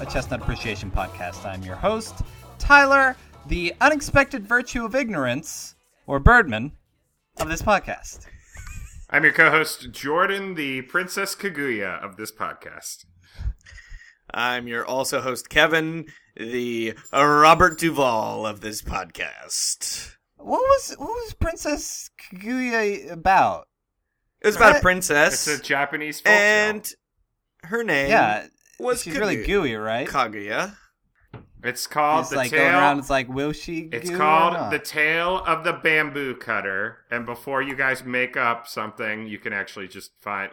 [0.00, 1.44] a chestnut appreciation podcast.
[1.44, 2.22] I'm your host,
[2.58, 5.74] Tyler, the unexpected virtue of ignorance,
[6.06, 6.72] or Birdman,
[7.38, 8.26] of this podcast.
[9.10, 13.04] I'm your co-host Jordan, the Princess Kaguya of this podcast.
[14.32, 20.14] I'm your also host Kevin, the Robert Duvall of this podcast.
[20.36, 23.66] What was what was Princess Kaguya about?
[24.40, 26.94] It was about a princess, It's a Japanese folk and tale.
[27.64, 28.46] her name Yeah,
[28.80, 30.08] was she's really gooey, right?
[30.08, 30.76] Kaguya.
[31.62, 32.78] It's called It's the like going tale.
[32.78, 32.98] around.
[33.00, 33.90] It's like, will she?
[33.92, 36.98] it's called the tale of the bamboo cutter.
[37.10, 40.50] And before you guys make up something, you can actually just find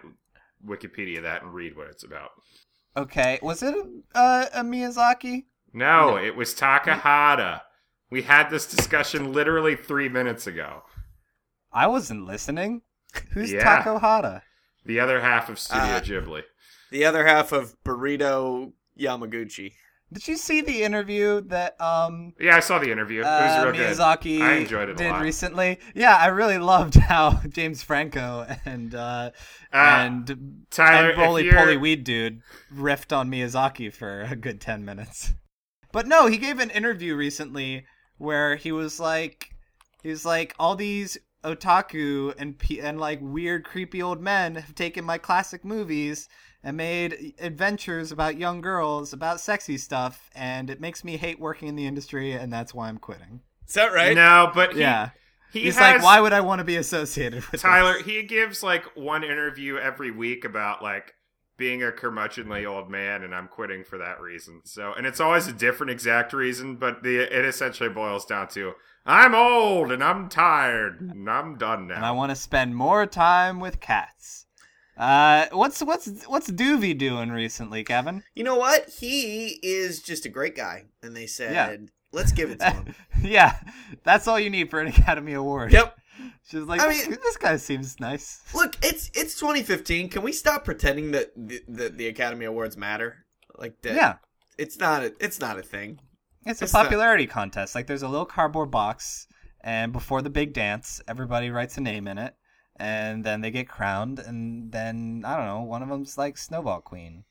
[0.65, 2.31] Wikipedia that and read what it's about.
[2.97, 3.73] Okay, was it
[4.15, 5.45] uh, a Miyazaki?
[5.71, 7.61] No, it was Takahata.
[8.09, 10.83] We had this discussion literally three minutes ago.
[11.71, 12.81] I wasn't listening.
[13.31, 13.63] Who's Yeah.
[13.63, 14.41] Taco Hata?
[14.85, 16.41] The other half of Studio Uh, Ghibli.
[16.91, 19.73] The other half of Burrito Yamaguchi.
[20.13, 23.19] Did you see the interview that um Yeah, I saw the interview.
[23.21, 23.97] It uh, was real good.
[23.97, 25.21] Miyazaki I enjoyed it a did lot.
[25.21, 25.79] recently?
[25.93, 29.31] Yeah, I really loved how James Franco and uh,
[29.73, 32.41] Uh, and Tyler, and Roly if you're- Poly Weed Dude
[32.73, 35.33] riffed on Miyazaki for a good ten minutes.
[35.91, 37.85] But no, he gave an interview recently
[38.17, 39.49] where he was like,
[40.03, 44.73] he was like, all these otaku and pe- and like weird, creepy old men have
[44.75, 46.27] taken my classic movies
[46.67, 51.69] and made adventures about young girls about sexy stuff, and it makes me hate working
[51.69, 53.39] in the industry, and that's why I'm quitting.
[53.65, 54.13] Is that right?
[54.13, 55.11] No, but he, yeah,
[55.53, 58.05] he he's has, like, why would I want to be associated with Tyler, this?
[58.05, 61.13] he gives like one interview every week about like
[61.55, 64.59] being a curmudgeonly old man, and I'm quitting for that reason.
[64.65, 68.73] So, and it's always a different exact reason, but the it essentially boils down to
[69.05, 71.95] I'm old and I'm tired and I'm done now.
[71.95, 74.46] and I want to spend more time with cats.
[74.97, 78.23] Uh, what's what's what's Doovie doing recently, Kevin?
[78.35, 78.89] You know what?
[78.89, 81.75] He is just a great guy, and they said, Yeah.
[82.11, 83.57] "Let's give it to him." yeah,
[84.03, 85.71] that's all you need for an Academy Award.
[85.71, 85.95] yep.
[86.49, 88.41] She's like, I this, mean- this guy seems nice.
[88.55, 90.09] Look, it's it's 2015.
[90.09, 93.25] Can we stop pretending that the, the, the Academy Awards matter?
[93.57, 93.93] Like that?
[93.95, 94.15] Yeah,
[94.57, 95.03] It's not.
[95.03, 95.99] A, it's not a thing.
[96.45, 97.75] it's a It's not- popularity contest.
[97.75, 99.27] Like, there's a little cardboard box,
[99.61, 102.33] and before the big dance, everybody writes a name in it,
[102.77, 106.81] and then they get crowned, and then I don't know, one of them's like Snowball
[106.81, 107.23] Queen.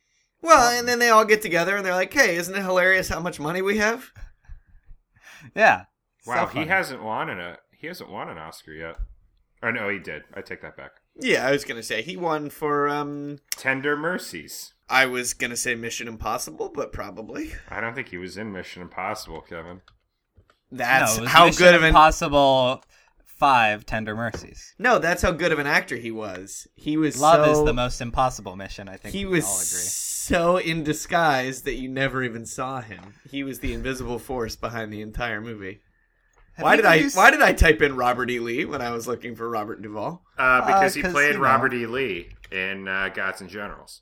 [0.42, 3.20] Well, and then they all get together and they're like, "Hey, isn't it hilarious how
[3.20, 4.12] much money we have?"
[5.54, 5.84] Yeah.
[6.22, 8.96] so wow, he hasn't won an a he hasn't won an Oscar yet.
[9.62, 10.22] Or no, he did.
[10.34, 10.92] I take that back.
[11.18, 12.88] Yeah, I was gonna say he won for.
[12.88, 14.74] um Tender Mercies.
[14.88, 18.82] I was gonna say Mission Impossible, but probably I don't think he was in Mission
[18.82, 19.82] Impossible, Kevin.
[20.70, 22.82] that's no, it was how Mission good of an Impossible
[23.36, 24.74] Five Tender Mercies.
[24.78, 24.98] no.
[24.98, 26.66] That's how good of an actor he was.
[26.74, 28.88] He was Love so, is the most impossible mission.
[28.88, 29.64] I think He we was all agree.
[29.66, 33.14] so in disguise that you never even saw him.
[33.30, 35.80] He was the invisible force behind the entire movie.
[36.54, 38.38] Have Why did either I of Why did I type in Robert E.
[38.38, 40.22] Lee when I was looking for Robert Duvall?
[40.38, 41.40] Uh, because he played you know.
[41.44, 41.84] Robert E.
[41.86, 44.00] Lee in uh, Gods and Generals.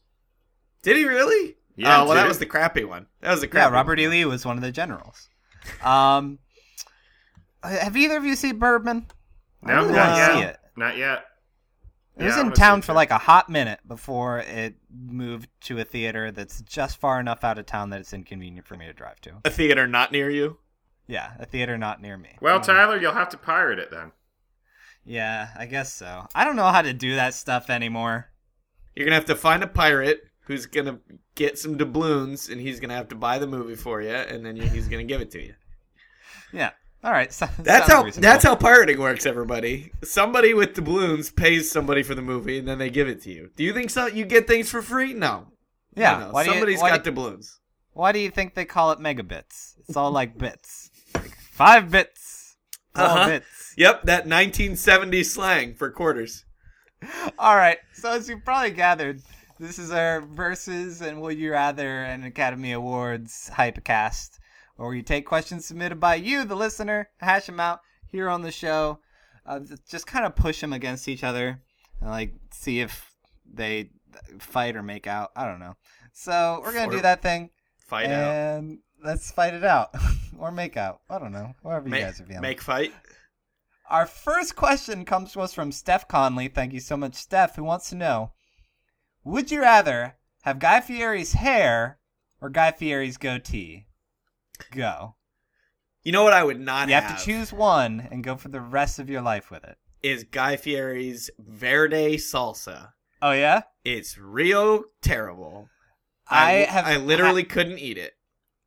[0.83, 1.57] Did he really?
[1.75, 3.07] Yeah, Oh well, that was the crappy one.
[3.21, 3.65] That was the crappy.
[3.65, 3.75] Yeah, crappy.
[3.75, 4.07] Robert E.
[4.07, 5.29] Lee was one of the generals.
[5.83, 6.39] Um,
[7.65, 9.07] have either of you seen Birdman?
[9.65, 10.33] I No, really not wanna yet.
[10.35, 10.59] see it.
[10.77, 11.25] Not yet.
[12.17, 15.85] It was Yeah, in town for like a hot minute before it moved to a
[15.85, 19.21] theater that's just far enough out of town that it's inconvenient for me to drive
[19.23, 19.41] to.
[19.45, 20.59] A theater not near you.
[21.07, 22.39] Yeah, a theater not near me.
[22.41, 24.13] Well, um, Tyler, you'll have to pirate it then.
[25.05, 26.27] Yeah, I guess so.
[26.35, 28.31] I don't know how to do that stuff anymore.
[28.95, 31.01] You're gonna have to find a pirate who's gonna
[31.35, 34.57] get some doubloons, and he's gonna have to buy the movie for you, and then
[34.57, 35.55] he's gonna give it to you.
[36.53, 36.71] Yeah.
[37.05, 37.33] All right.
[37.33, 38.23] So, That's how reasonable.
[38.29, 39.27] that's how pirating works.
[39.27, 43.31] Everybody, somebody with doubloons pays somebody for the movie, and then they give it to
[43.31, 43.51] you.
[43.57, 44.07] Do you think so?
[44.07, 45.13] You get things for free?
[45.13, 45.49] No.
[45.95, 46.19] Yeah.
[46.19, 46.33] No, no.
[46.33, 47.59] Why do you- got do- doubloons.
[47.93, 49.75] Why do you think they call it megabits?
[49.87, 50.91] It's all like bits.
[51.15, 52.57] Like five bits.
[52.95, 53.27] Four Uh-huh.
[53.29, 53.75] bits.
[53.77, 56.45] Yep, that 1970s slang for quarters.
[57.39, 57.79] All right.
[57.93, 59.21] So as you probably gathered,
[59.59, 64.39] this is our versus and would you rather and Academy Awards hypecast,
[64.77, 68.51] where we take questions submitted by you, the listener, hash them out here on the
[68.53, 68.99] show,
[69.47, 71.61] uh, just kind of push them against each other,
[72.01, 73.11] and like see if
[73.53, 73.91] they
[74.39, 75.31] fight or make out.
[75.37, 75.75] I don't know.
[76.13, 78.33] So we're gonna do that thing, Fight out.
[78.35, 79.95] and let's fight it out
[80.39, 81.01] or make out.
[81.11, 81.55] I don't know.
[81.63, 82.41] Whatever you Make, guys are feeling.
[82.43, 82.93] make fight.
[83.91, 86.49] Our first question comes to us from Steph Conley.
[86.49, 88.33] Thank you so much, Steph, who wants to know
[89.25, 91.99] Would you rather have Guy Fieri's hair
[92.41, 93.87] or Guy Fieri's goatee?
[94.71, 95.17] Go.
[96.03, 98.61] You know what I would not You have to choose one and go for the
[98.61, 99.79] rest of your life with it.
[100.03, 102.91] is Guy Fieri's Verde salsa.
[103.23, 105.69] Oh yeah, It's real terrible.
[106.29, 108.13] I I have I literally couldn't eat it.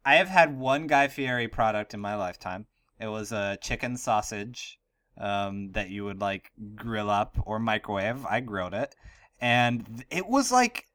[0.03, 2.65] I have had one Guy Fieri product in my lifetime.
[2.99, 4.79] It was a chicken sausage
[5.19, 8.25] um, that you would like grill up or microwave.
[8.25, 8.95] I grilled it,
[9.39, 10.85] and it was like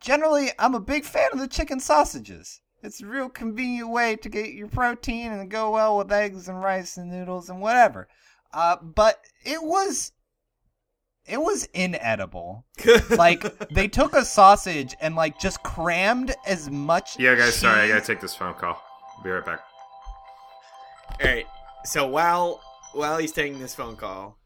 [0.00, 2.62] generally I'm a big fan of the chicken sausages.
[2.84, 6.60] It's a real convenient way to get your protein and go well with eggs and
[6.60, 8.08] rice and noodles and whatever.
[8.52, 10.12] Uh, but it was
[11.26, 12.66] it was inedible.
[13.10, 17.18] Like they took a sausage and like just crammed as much.
[17.18, 18.82] Yeah, guys, sorry, I gotta take this phone call.
[19.22, 19.60] Be right back.
[21.22, 21.46] All right.
[21.86, 22.60] So while
[22.92, 24.38] while he's taking this phone call,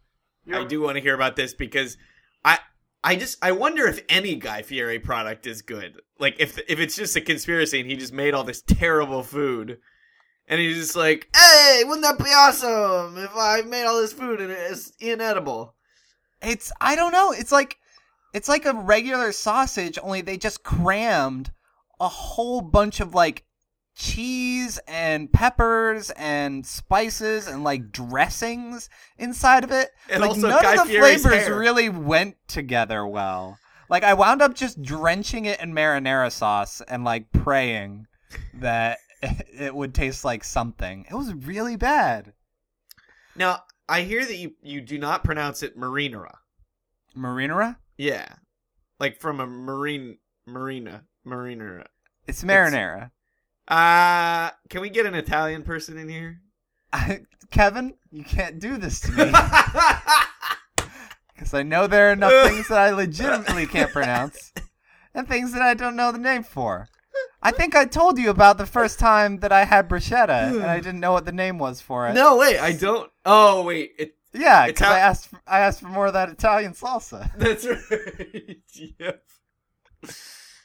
[0.52, 1.96] I do want to hear about this because
[2.44, 2.60] I
[3.04, 6.00] I just I wonder if any Guy Fieri product is good.
[6.18, 9.78] Like if if it's just a conspiracy and he just made all this terrible food.
[10.50, 14.40] And he's just like, "Hey, wouldn't that be awesome if I made all this food
[14.40, 15.74] and it's inedible?"
[16.40, 17.32] It's I don't know.
[17.32, 17.78] It's like
[18.32, 21.52] it's like a regular sausage, only they just crammed
[22.00, 23.44] a whole bunch of like
[23.98, 29.90] cheese and peppers and spices and like dressings inside of it.
[30.08, 31.58] And like also none Guy of the Fieri's flavors hair.
[31.58, 33.58] really went together well.
[33.90, 38.06] Like I wound up just drenching it in marinara sauce and like praying
[38.54, 41.04] that it would taste like something.
[41.10, 42.32] It was really bad.
[43.34, 46.36] Now, I hear that you you do not pronounce it marinara.
[47.16, 47.78] Marinara?
[47.96, 48.28] Yeah.
[49.00, 51.86] Like from a marine marina marinara.
[52.28, 53.10] It's marinara.
[53.68, 56.40] Uh, can we get an Italian person in here?
[57.50, 59.32] Kevin, you can't do this to me.
[61.34, 64.52] Because I know there are enough things that I legitimately can't pronounce
[65.14, 66.88] and things that I don't know the name for.
[67.40, 70.78] I think I told you about the first time that I had bruschetta and I
[70.80, 72.14] didn't know what the name was for it.
[72.14, 73.08] no, wait, I don't.
[73.24, 76.28] Oh, wait, it, Yeah, because Ital- I asked for, I asked for more of that
[76.28, 77.30] Italian salsa.
[77.38, 78.58] that's right.
[78.98, 79.12] yeah.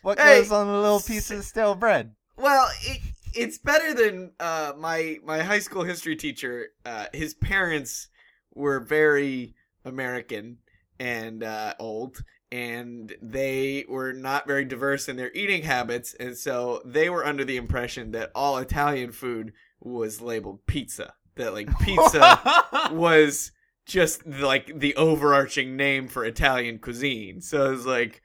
[0.02, 2.16] What Hey, goes on a little piece of stale bread?
[2.38, 3.02] Well, it,
[3.34, 6.70] it's better than uh, my my high school history teacher.
[6.86, 8.08] Uh, his parents
[8.54, 10.58] were very American
[11.00, 16.82] and uh, old, and they were not very diverse in their eating habits, and so
[16.86, 21.14] they were under the impression that all Italian food was labeled pizza.
[21.36, 22.40] That like pizza
[22.92, 23.52] was
[23.86, 27.42] just like the overarching name for Italian cuisine.
[27.42, 28.22] So it was like,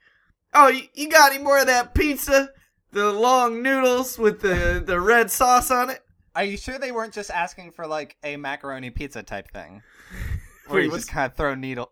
[0.53, 2.49] oh, you, you got any more of that pizza?
[2.91, 6.01] The long noodles with the, the red sauce on it?
[6.35, 9.81] Are you sure they weren't just asking for like a macaroni pizza type thing?
[10.67, 11.91] Where Where you you just just kind of throw needle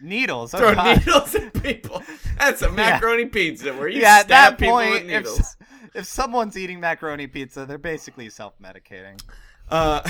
[0.00, 0.54] needles.
[0.54, 0.98] oh throw God.
[0.98, 2.02] needles at people.
[2.38, 5.56] That's a macaroni pizza where you yeah, at stab that people point, with if, needles.
[5.94, 9.20] if someone's eating macaroni pizza, they're basically self-medicating.
[9.68, 10.02] Uh,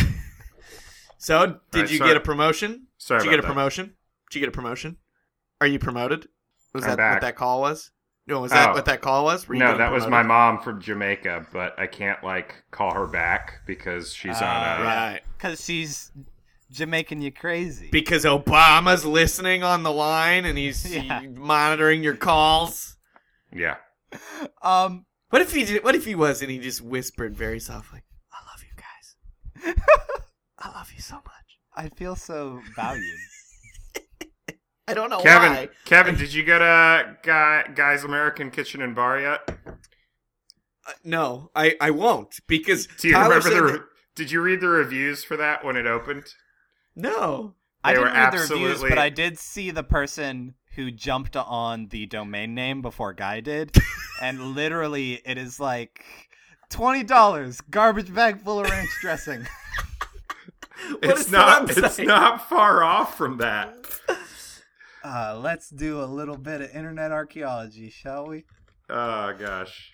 [1.18, 2.10] so, did Alright, you sorry.
[2.10, 2.86] get a promotion?
[2.98, 3.48] Sorry Did you get a that.
[3.48, 3.94] promotion?
[4.30, 4.96] Did you get a promotion?
[5.60, 6.28] Are you promoted?
[6.74, 7.14] Was I'm that back.
[7.14, 7.90] what that call was?
[8.28, 8.72] No, was that Oh.
[8.74, 9.46] what that call was?
[9.46, 10.28] Were you No, that was my promoted?
[10.28, 14.84] mom from Jamaica, but I can't like call her back because she's on Ah, a.
[14.84, 15.20] Right.
[15.36, 16.10] Because she's
[16.72, 17.88] Jamaican you crazy.
[17.92, 21.20] Because Obama's listening on the line and he's Yeah.
[21.34, 22.96] monitoring your calls.
[23.52, 23.76] Yeah.
[24.62, 28.02] um, What if he did, what if he was and he just whispered very softly,
[28.32, 29.74] "I love you guys.
[30.58, 33.04] I love you so much." I feel so valued.
[34.88, 35.68] I don't know Kevin, why.
[35.84, 39.40] Kevin, did you get a Guy, Guy's American Kitchen and Bar yet?
[39.66, 43.66] Uh, no, I I won't because Do you Tyler remember said the?
[43.66, 46.24] that- Re- did you read the reviews for that when it opened?
[46.94, 47.54] No.
[47.84, 51.88] I didn't were read the reviews, but I did see the person who jumped on
[51.88, 53.76] the domain name before Guy did,
[54.22, 56.04] and literally it is like
[56.70, 59.46] twenty dollars, garbage bag full of ranch dressing.
[61.02, 61.76] It's not.
[61.76, 63.74] It's not far off from that.
[65.16, 68.44] Uh, let's do a little bit of internet archaeology, shall we?
[68.90, 69.92] Oh gosh.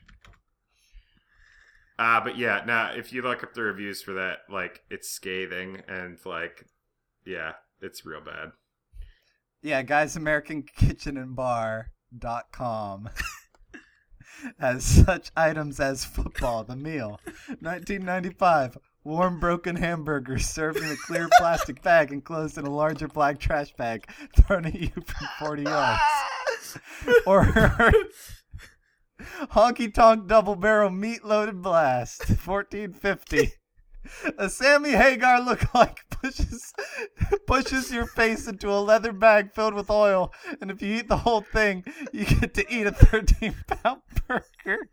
[1.97, 5.81] Uh, but yeah, now if you look up the reviews for that, like it's scathing
[5.87, 6.65] and like,
[7.25, 8.51] yeah, it's real bad.
[9.63, 13.09] Yeah, guys, American Kitchen and Bar dot com
[14.59, 17.21] has such items as football, the meal,
[17.61, 23.39] 1995, warm broken hamburgers served in a clear plastic bag enclosed in a larger black
[23.39, 26.01] trash bag thrown at you from 40 yards.
[27.27, 27.45] Or
[29.51, 33.53] honky tonk double barrel meat loaded blast, 1450.
[34.39, 36.73] A Sammy Hagar lookalike pushes
[37.47, 41.19] pushes your face into a leather bag filled with oil, and if you eat the
[41.19, 44.89] whole thing, you get to eat a 13 pound burger.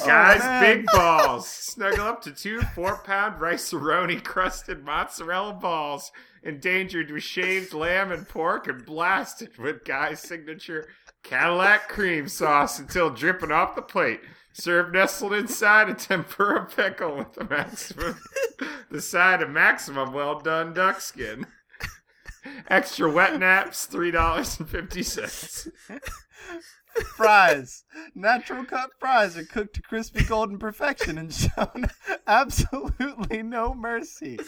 [0.00, 0.62] Oh, guys, man.
[0.62, 1.48] big balls.
[1.48, 3.72] Snuggle up to two four pound rice
[4.20, 10.88] crusted mozzarella balls, endangered with shaved lamb and pork, and blasted with Guy's signature
[11.22, 14.20] Cadillac cream sauce until dripping off the plate.
[14.52, 18.16] Served nestled inside a tempura pickle with the maximum,
[18.90, 21.46] the side of maximum well done duck skin.
[22.68, 25.68] Extra wet naps, three dollars and fifty cents.
[27.04, 27.84] Fries.
[28.14, 31.90] Natural cut fries are cooked to crispy golden perfection and shown
[32.26, 34.38] absolutely no mercy.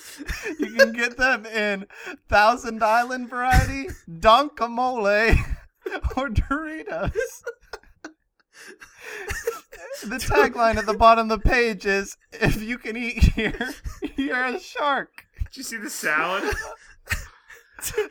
[0.59, 1.87] You can get them in
[2.28, 5.38] Thousand Island variety, Donkamole,
[6.17, 7.12] or Doritos.
[10.02, 13.75] The tagline at the bottom of the page is If you can eat here,
[14.17, 15.25] you're a shark.
[15.38, 16.45] Did you see the salad?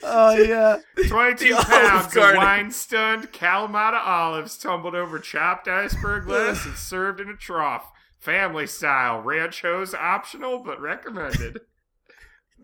[0.03, 0.77] Oh, yeah.
[1.07, 6.75] 22 The Olive pounds of wine stunned Kalamata olives tumbled over chopped iceberg lettuce and
[6.75, 7.91] served in a trough.
[8.19, 9.21] Family style.
[9.21, 11.62] Ranchos optional but recommended.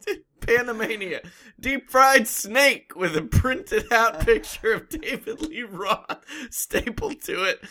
[0.46, 1.26] Panamania.
[1.60, 7.64] Deep fried snake with a printed out picture of David Lee Roth stapled to it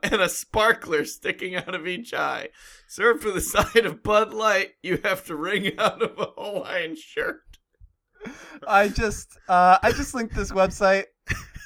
[0.02, 2.48] and a sparkler sticking out of each eye.
[2.86, 6.96] Served with a side of Bud Light, you have to wring out of a Hawaiian
[6.96, 7.42] shirt.
[8.66, 11.04] I just uh, I just linked this website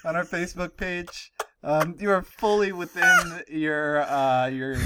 [0.05, 1.33] on our Facebook page.
[1.63, 4.77] Um, you are fully within your uh, your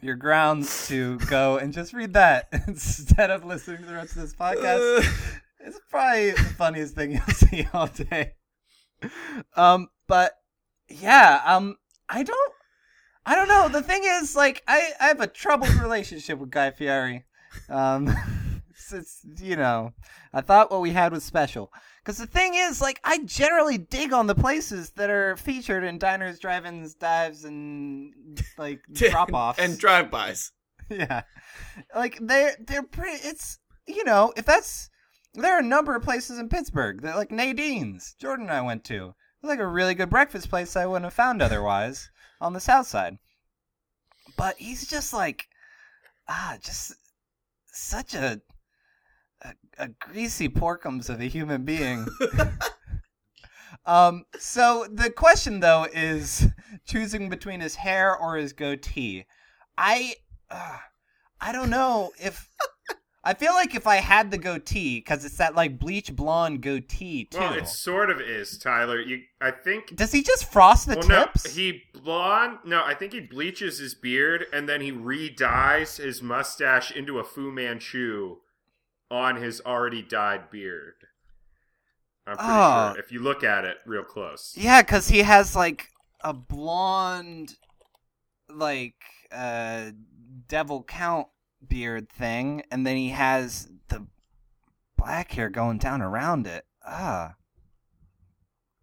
[0.00, 4.22] your grounds to go and just read that instead of listening to the rest of
[4.22, 5.06] this podcast.
[5.62, 8.32] It's probably the funniest thing you'll see all day.
[9.54, 10.32] Um, but
[10.88, 11.76] yeah, um,
[12.08, 12.52] I don't,
[13.26, 13.68] I don't know.
[13.68, 17.24] The thing is, like, I, I have a troubled relationship with Guy Fieri.
[17.68, 18.06] Um,
[18.80, 19.92] it's, it's you know,
[20.32, 21.72] I thought what we had was special.
[22.02, 25.98] Because the thing is, like, I generally dig on the places that are featured in
[25.98, 28.12] diners, drive-ins, dives, and
[28.56, 30.52] like drop-offs and drive-bys.
[30.90, 31.22] yeah
[31.94, 34.90] like they're they're pretty it's you know if that's
[35.34, 38.82] there are a number of places in pittsburgh that like nadine's jordan and i went
[38.84, 42.10] to it's like a really good breakfast place i wouldn't have found otherwise
[42.40, 43.18] on the south side
[44.36, 45.46] but he's just like
[46.28, 46.92] ah just
[47.72, 48.40] such a
[49.80, 52.06] a, greasy porkums of a human being
[53.86, 56.46] um so the question though is
[56.86, 59.24] choosing between his hair or his goatee
[59.78, 60.14] i
[60.50, 60.78] uh,
[61.40, 62.48] I don't know if
[63.24, 67.26] I feel like if I had the goatee because it's that like bleach blonde goatee
[67.26, 67.38] too.
[67.38, 69.00] Well, it sort of is, Tyler.
[69.00, 69.94] You, I think.
[69.94, 71.46] Does he just frost the well, tips?
[71.46, 72.58] no, he blonde.
[72.64, 77.24] No, I think he bleaches his beard and then he re-dyes his mustache into a
[77.24, 78.36] Fu Manchu
[79.10, 80.94] on his already dyed beard.
[82.26, 82.92] I'm pretty Oh.
[82.92, 84.54] sure if you look at it real close.
[84.56, 85.88] Yeah, because he has like
[86.22, 87.56] a blonde,
[88.48, 88.94] like
[89.32, 89.90] uh,
[90.48, 91.26] devil count
[91.66, 94.06] beard thing, and then he has the
[94.96, 96.64] black hair going down around it.
[96.86, 97.34] Ah.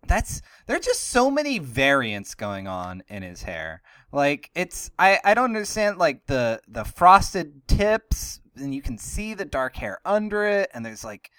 [0.06, 3.82] That's there are just so many variants going on in his hair.
[4.14, 9.34] Like it's I I don't understand like the the frosted tips and you can see
[9.34, 11.32] the dark hair under it and there's like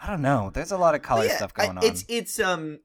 [0.00, 0.50] I don't know.
[0.54, 1.84] There's a lot of color Yeah, stuff I- going on.
[1.84, 2.78] It's it's um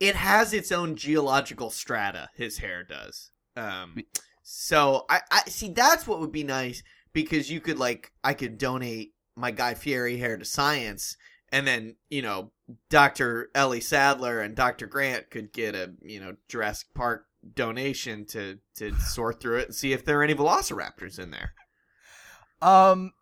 [0.00, 2.28] it has its own geological strata.
[2.34, 3.30] His hair does.
[3.56, 3.96] Um,
[4.42, 8.58] so I I see that's what would be nice because you could like I could
[8.58, 11.16] donate my Guy Fieri hair to science,
[11.52, 12.50] and then you know
[12.90, 18.58] Doctor Ellie Sattler and Doctor Grant could get a you know Jurassic Park donation to
[18.74, 21.52] to sort through it and see if there are any velociraptors in there.
[22.60, 23.12] Um,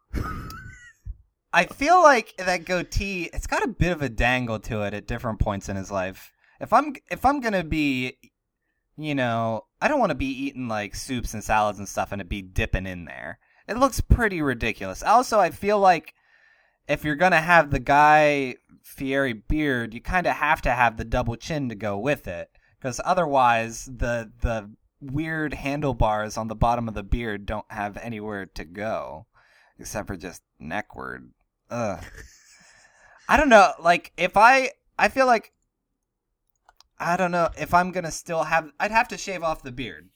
[1.54, 5.06] I feel like that goatee, it's got a bit of a dangle to it at
[5.06, 6.32] different points in his life.
[6.60, 8.18] If I'm if I'm gonna be,
[8.96, 12.20] you know, I don't want to be eating like soups and salads and stuff and
[12.20, 13.38] it be dipping in there.
[13.68, 15.04] It looks pretty ridiculous.
[15.04, 16.14] Also, I feel like
[16.88, 21.04] if you're gonna have the guy Fieri beard, you kind of have to have the
[21.04, 26.88] double chin to go with it, because otherwise the the weird handlebars on the bottom
[26.88, 29.26] of the beard don't have anywhere to go
[29.78, 31.32] except for just neckward.
[31.70, 32.04] Ugh.
[33.28, 33.72] I don't know.
[33.80, 35.52] Like if I, I feel like
[36.98, 38.70] I don't know if I'm gonna still have.
[38.78, 40.10] I'd have to shave off the beard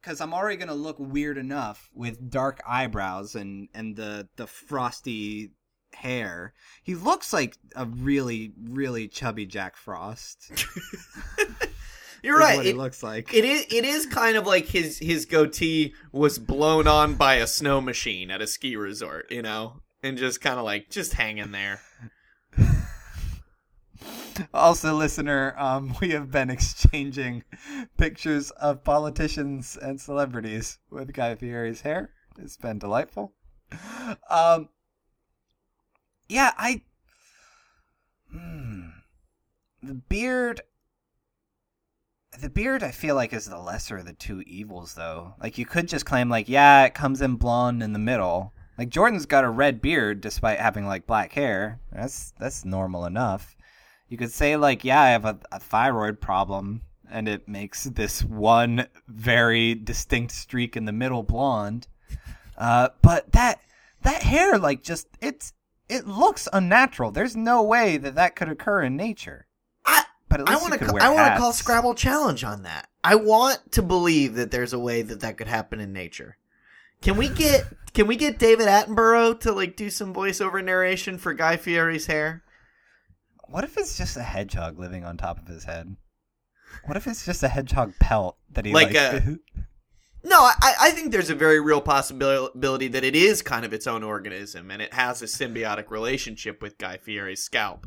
[0.00, 5.52] because I'm already gonna look weird enough with dark eyebrows and and the the frosty
[5.94, 6.54] hair.
[6.82, 10.50] He looks like a really really chubby Jack Frost.
[12.22, 12.56] You're right.
[12.56, 13.32] What he It- looks like.
[13.32, 13.66] It is.
[13.72, 18.30] It is kind of like his his goatee was blown on by a snow machine
[18.30, 21.80] at a ski resort, you know, and just kind of like just hanging there.
[24.54, 27.42] Also, listener, um, we have been exchanging
[27.96, 32.10] pictures of politicians and celebrities with Guy Fieri's hair.
[32.38, 33.32] It's been delightful.
[34.30, 34.68] Um,
[36.28, 36.82] yeah, I.
[38.30, 38.90] Hmm.
[39.82, 40.60] The beard.
[42.40, 45.34] The beard, I feel like, is the lesser of the two evils, though.
[45.42, 48.52] Like, you could just claim, like, yeah, it comes in blonde in the middle.
[48.78, 51.80] Like, Jordan's got a red beard despite having, like, black hair.
[51.90, 53.56] That's that's normal enough.
[54.08, 58.22] You could say, like, yeah, I have a, a thyroid problem, and it makes this
[58.22, 61.88] one very distinct streak in the middle blonde.
[62.56, 63.60] Uh, but that
[64.02, 65.54] that hair, like, just it's
[65.88, 67.10] it looks unnatural.
[67.10, 69.47] There's no way that that could occur in nature.
[70.30, 72.88] I But I want to I want to call Scrabble challenge on that.
[73.02, 76.36] I want to believe that there's a way that that could happen in nature.
[77.00, 81.32] Can we get can we get David Attenborough to like do some voiceover narration for
[81.32, 82.42] Guy Fieri's hair?
[83.48, 85.96] What if it's just a hedgehog living on top of his head?
[86.84, 88.96] What if it's just a hedgehog pelt that he Like like?
[88.96, 89.38] Uh, a-
[90.24, 93.86] No, I, I think there's a very real possibility that it is kind of its
[93.86, 97.86] own organism and it has a symbiotic relationship with Guy Fieri's scalp.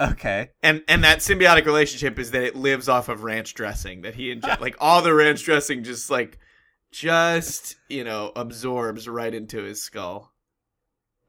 [0.00, 0.50] Okay.
[0.62, 4.30] And and that symbiotic relationship is that it lives off of ranch dressing that he
[4.30, 6.38] inject like all the ranch dressing just like
[6.92, 10.32] just, you know, absorbs right into his skull.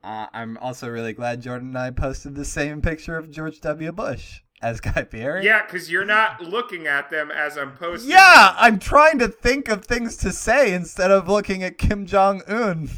[0.02, 3.90] Uh, I'm also really glad Jordan and I posted the same picture of George W.
[3.90, 5.44] Bush as Guy Fieri.
[5.44, 8.10] Yeah, because you're not looking at them as I'm posting.
[8.10, 12.42] Yeah, I'm trying to think of things to say instead of looking at Kim Jong
[12.46, 12.88] Un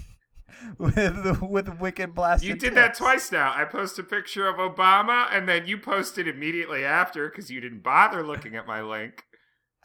[0.79, 2.49] with with wicked blasted.
[2.49, 3.53] You did that twice now.
[3.55, 7.83] I posted a picture of Obama, and then you posted immediately after because you didn't
[7.83, 9.25] bother looking at my link.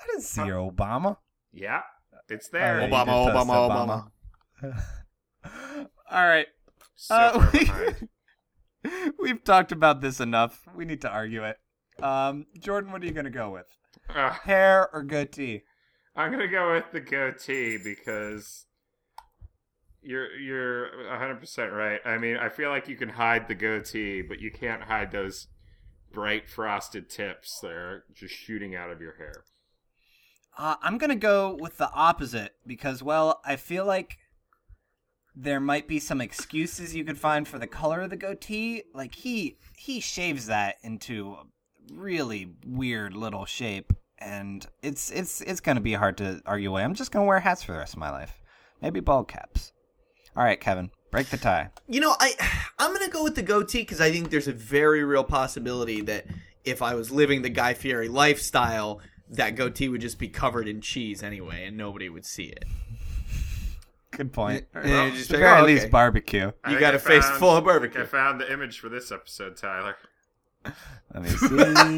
[0.02, 1.18] I didn't see your Obama.
[1.52, 1.82] Yeah,
[2.30, 2.82] it's Oh, there.
[2.82, 4.10] yeah, you Obama, Obama,
[4.64, 4.82] Obama.
[6.12, 6.48] All right.
[6.96, 7.70] So Uh, we,
[9.20, 10.62] we've talked about this enough.
[10.76, 11.58] We need to argue it.
[12.02, 13.68] Um, Jordan, what are you gonna go with?
[14.10, 15.64] Uh, Hair or goatee?
[16.16, 18.66] I'm gonna go with the goatee because
[20.04, 22.00] you're you're 100 percent right.
[22.06, 25.48] I mean, I feel like you can hide the goatee, but you can't hide those
[26.12, 29.44] bright frosted tips that are just shooting out of your hair.
[30.58, 34.18] Uh, I'm gonna go with the opposite because, well, I feel like
[35.36, 38.84] there might be some excuses you could find for the color of the goatee.
[38.94, 41.46] Like he he shaves that into a
[41.94, 46.84] really weird little shape, and it's it's it's gonna be hard to argue away.
[46.84, 48.42] I'm just gonna wear hats for the rest of my life,
[48.82, 49.73] maybe bald caps.
[50.36, 51.70] All right, Kevin, break the tie.
[51.88, 52.34] You know, I
[52.80, 56.26] I'm gonna go with the goatee because I think there's a very real possibility that
[56.66, 60.82] if I was living the Guy Fieri lifestyle, that goatee would just be covered in
[60.82, 62.66] cheese anyway, and nobody would see it.
[64.12, 64.66] Good point.
[64.74, 65.90] Yeah, Or yeah, at just like, oh, least, okay.
[65.92, 66.52] barbecue.
[66.64, 68.02] I You got I a face found- full of I think barbecue.
[68.02, 69.96] I found the image for this episode, Tyler.
[71.14, 71.98] Let me see.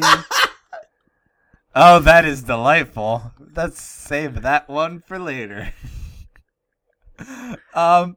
[1.74, 3.32] oh, that is delightful.
[3.54, 5.72] Let's save that one for later.
[7.74, 8.16] um,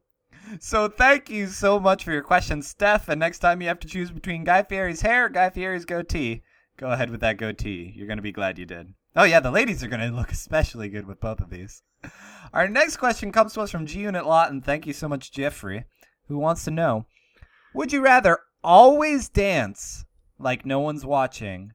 [0.59, 3.09] so thank you so much for your question, Steph.
[3.09, 6.43] And next time you have to choose between Guy Fieri's hair or Guy Fieri's goatee,
[6.77, 7.93] go ahead with that goatee.
[7.95, 8.93] You're gonna be glad you did.
[9.15, 11.83] Oh yeah, the ladies are gonna look especially good with both of these.
[12.53, 14.61] Our next question comes to us from G Unit Lawton.
[14.61, 15.85] Thank you so much, Jeffrey,
[16.27, 17.05] who wants to know:
[17.73, 20.05] Would you rather always dance
[20.37, 21.73] like no one's watching,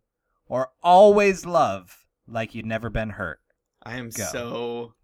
[0.48, 3.40] or always love like you'd never been hurt?
[3.82, 4.24] I am Go.
[4.24, 4.94] so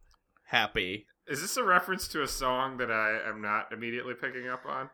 [0.47, 1.07] happy.
[1.31, 4.91] Is this a reference to a song that I am not immediately picking up on?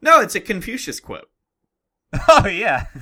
[0.00, 1.28] No, it's a Confucius quote.
[2.28, 2.86] Oh yeah.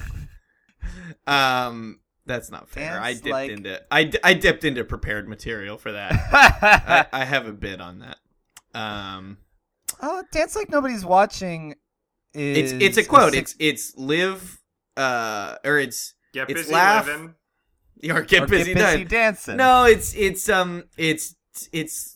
[1.26, 3.00] Um, that's not fair.
[3.00, 6.12] I dipped like- into I, I dipped into prepared material for that.
[6.33, 8.18] I, I have a bit on that.
[8.74, 9.38] Um,
[10.02, 11.74] oh, dance like nobody's watching.
[12.35, 13.33] Is it's it's a quote.
[13.33, 14.61] six- It's it's live
[14.96, 17.35] uh or it's Get It's busy laugh- living.
[18.11, 19.57] or get or busy, get busy dancing.
[19.57, 21.35] No, it's it's um it's
[21.72, 22.15] it's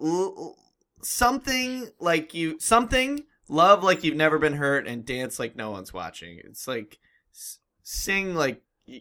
[0.00, 0.58] l- l-
[1.02, 5.92] something like you something love like you've never been hurt and dance like no one's
[5.92, 6.40] watching.
[6.44, 6.98] It's like
[7.34, 9.00] s- sing like you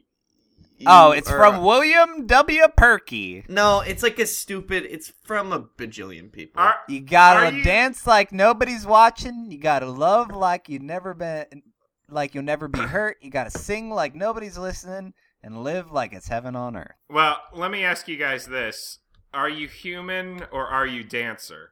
[0.88, 2.63] Oh, it's are- from William W.
[2.75, 3.47] Purkey.
[3.47, 4.86] No, it's like a stupid.
[4.89, 6.62] It's from a bajillion people.
[6.62, 9.49] Are, You gotta you- dance like nobody's watching.
[9.51, 11.45] You gotta love like you've never been,
[12.10, 13.17] like you'll never be hurt.
[13.21, 16.95] You gotta sing like nobody's listening, and live like it's heaven on earth.
[17.10, 18.99] well, let me ask you guys this:
[19.33, 21.69] Are you human or are you dancer?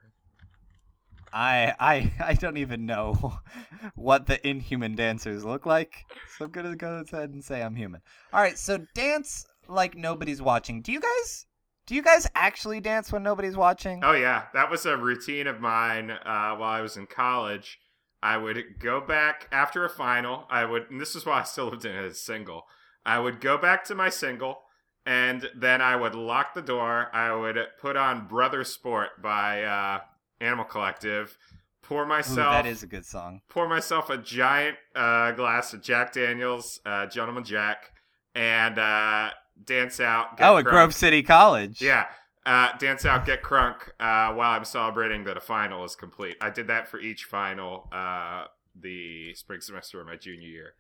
[1.34, 3.40] I I I don't even know
[3.96, 6.06] what the inhuman dancers look like,
[6.38, 8.02] so I'm gonna go ahead and say I'm human.
[8.34, 10.82] All right, so dance like nobody's watching.
[10.82, 11.46] Do you guys?
[11.88, 14.02] Do you guys actually dance when nobody's watching?
[14.04, 17.80] Oh yeah, that was a routine of mine uh, while I was in college.
[18.24, 20.46] I would go back after a final.
[20.50, 22.66] I would, and this is why I still lived in a single.
[23.04, 24.60] I would go back to my single,
[25.06, 27.10] and then I would lock the door.
[27.14, 30.00] I would put on Brother Sport by uh,
[30.40, 31.38] Animal Collective.
[31.82, 33.42] Pour Ooh, myself that is a good song.
[33.50, 37.92] pour myself a giant uh, glass of Jack Daniels, uh, Gentleman Jack,
[38.34, 39.32] and uh,
[39.66, 40.38] dance out.
[40.38, 40.70] Get Oh, at crunk.
[40.70, 41.82] Grove City College.
[41.82, 42.06] Yeah,
[42.46, 46.38] uh, dance out, get crunk uh, while I'm celebrating that a final is complete.
[46.40, 48.46] I did that for each final uh,
[48.80, 50.74] the spring semester of my junior year.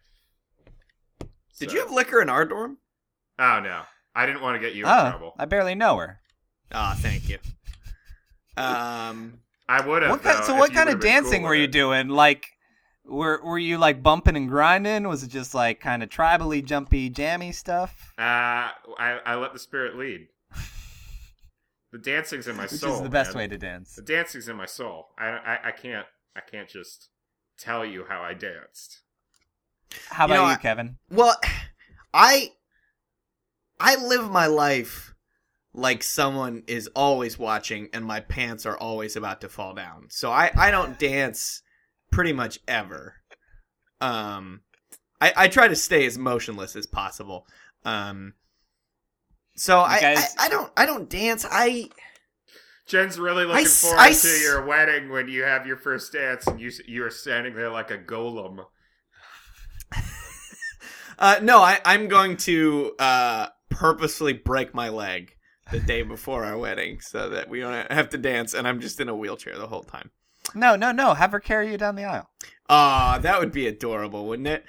[1.60, 2.78] Did So- you have liquor in our dorm?
[3.38, 3.82] Oh no,
[4.16, 5.34] I didn't want to get you in Oh, trouble.
[5.40, 6.20] I barely know her.
[6.74, 7.38] Ah, thank you.
[8.58, 10.22] Um, I would have.
[10.22, 11.72] Kind, though, so what kind of dancing cool were you it.
[11.72, 12.10] doing?
[12.10, 12.46] Like,
[13.06, 15.08] were were you like bumping and grinding?
[15.08, 18.14] Was it just like kind of tribally, jumpy, jammy stuff?
[18.18, 18.22] Uh,
[19.00, 20.28] I I let the spirit lead.
[21.92, 22.96] The dancing's in my Which soul.
[22.96, 23.38] is the best man.
[23.44, 23.96] way to dance.
[23.96, 25.08] The dancing's in my soul.
[25.18, 27.10] I, I I can't I can't just
[27.58, 29.02] tell you how I danced.
[30.10, 30.98] How You about know, you, I- Kevin?
[31.10, 31.36] well,
[32.14, 32.52] I
[33.82, 35.14] I live my life
[35.74, 40.08] like someone is always watching and my pants are always about to fall down.
[40.10, 41.62] So I I don't dance
[42.12, 43.16] pretty much ever.
[44.00, 44.62] Um
[45.20, 47.48] I I try to stay as motionless as possible.
[47.86, 48.34] Um
[49.56, 51.46] so I, guys- I I don't I don't dance.
[51.50, 51.90] I
[52.88, 56.12] Jen's really looking s- forward I to s- your wedding when you have your first
[56.12, 58.66] dance and you you are standing there like a golem.
[61.20, 65.36] Uh, no, I, I'm going to uh, purposefully break my leg
[65.72, 69.00] the day before our wedding so that we don't have to dance, and I'm just
[69.00, 70.12] in a wheelchair the whole time.
[70.54, 71.14] No, no, no.
[71.14, 72.30] Have her carry you down the aisle.
[72.70, 74.66] Ah, that would be adorable, wouldn't it?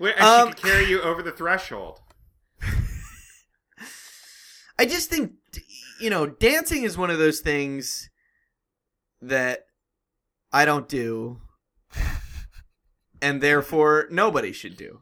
[0.00, 2.00] Wait, and Um, she could carry you over the threshold.
[4.78, 5.32] I just think,
[6.00, 8.10] you know, dancing is one of those things
[9.20, 9.66] that
[10.52, 11.40] I don't do,
[13.20, 15.00] and therefore nobody should do.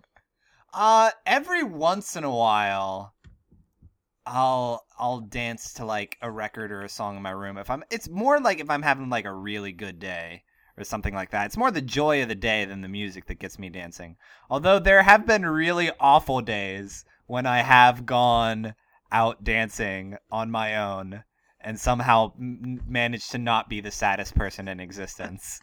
[0.74, 3.14] Uh, every once in a while,
[4.30, 7.58] I'll I'll dance to like a record or a song in my room.
[7.58, 10.44] If I'm, it's more like if I'm having like a really good day
[10.78, 11.46] or something like that.
[11.46, 14.16] It's more the joy of the day than the music that gets me dancing.
[14.48, 18.74] Although there have been really awful days when I have gone
[19.10, 21.24] out dancing on my own
[21.60, 25.60] and somehow m- managed to not be the saddest person in existence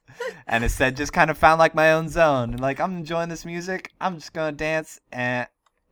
[0.47, 3.45] and instead just kind of found like my own zone and like i'm enjoying this
[3.45, 5.47] music i'm just gonna dance and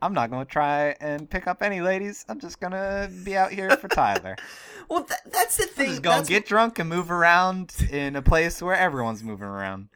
[0.06, 2.26] i'm not gonna try and pick up any ladies.
[2.30, 4.36] I'm just gonna be out here for tyler.
[4.88, 5.88] Well, th- that's the i'm thing.
[5.88, 9.90] just gonna that's- get drunk and move around in a place where everyone's moving around.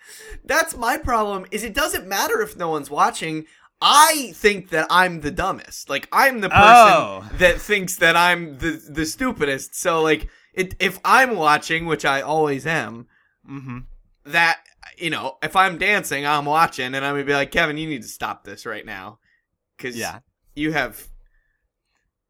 [0.44, 3.46] That's my problem is it doesn't matter if no one's watching.
[3.82, 5.90] I think that i'm the dumbest.
[5.92, 7.30] Like i'm the person Oh.
[7.34, 9.76] that thinks that i'm the the stupidest.
[9.76, 13.06] So like it, if i'm watching which i always am
[13.48, 13.80] mm-hmm.
[14.26, 14.58] that
[14.98, 18.02] you know if i'm dancing i'm watching and i'm gonna be like kevin you need
[18.02, 19.20] to stop this right now
[19.80, 20.20] because yeah
[20.56, 21.08] you have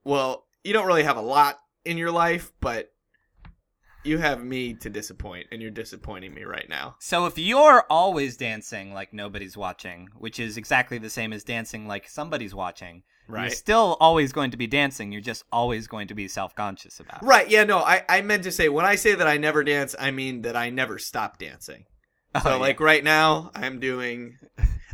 [0.04, 2.92] well you don't really have a lot in your life but
[4.06, 8.38] you have me to disappoint and you're disappointing me right now so if you're always
[8.38, 13.44] dancing like nobody's watching which is exactly the same as dancing like somebody's watching right.
[13.44, 17.22] you're still always going to be dancing you're just always going to be self-conscious about
[17.22, 17.26] it.
[17.26, 19.96] Right, yeah, no, I, I meant to say when I say that I never dance,
[20.00, 21.86] I mean that I never stop dancing.
[22.36, 22.56] Oh, So yeah.
[22.56, 24.38] like right now, I'm doing,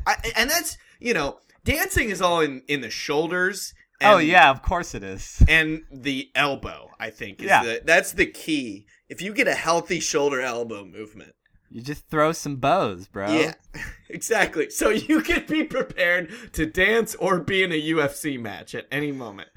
[0.08, 3.74] I, and that's you know, dancing is all in in the shoulders.
[4.02, 6.90] And, oh yeah of course it is and the elbow.
[7.00, 7.64] I think is Yeah.
[7.64, 8.86] the, that's the key.
[9.10, 11.34] If you get a healthy shoulder elbow movement,
[11.70, 13.32] You just throw some bows, bro.
[13.32, 13.54] yeah,
[14.10, 14.70] exactly.
[14.70, 19.12] So you can be prepared to dance or be in a UFC match at any
[19.12, 19.50] moment.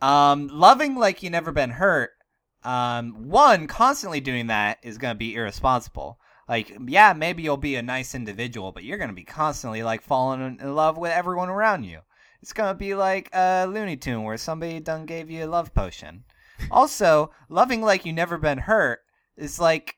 [0.00, 2.10] Um, loving like you never been hurt.
[2.64, 6.18] Um, one constantly doing that is gonna be irresponsible.
[6.48, 10.58] Like, yeah, maybe you'll be a nice individual, but you're gonna be constantly like falling
[10.60, 12.00] in love with everyone around you.
[12.40, 16.24] It's gonna be like a Looney Tune where somebody done gave you a love potion.
[16.70, 19.00] Also, loving like you never been hurt
[19.36, 19.96] is like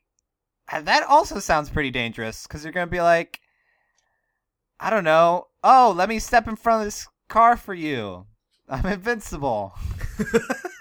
[0.72, 1.02] uh, that.
[1.04, 3.40] Also sounds pretty dangerous because you're gonna be like,
[4.80, 5.48] I don't know.
[5.62, 8.26] Oh, let me step in front of this car for you.
[8.68, 9.74] I'm invincible.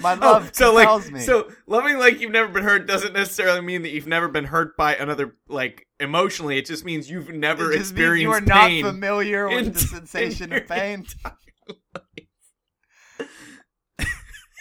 [0.00, 1.20] My love oh, so like, me.
[1.20, 4.76] so loving like you've never been hurt doesn't necessarily mean that you've never been hurt
[4.76, 6.58] by another like emotionally.
[6.58, 10.66] It just means you've never experienced you are not familiar with in- the sensation of
[10.66, 11.06] pain.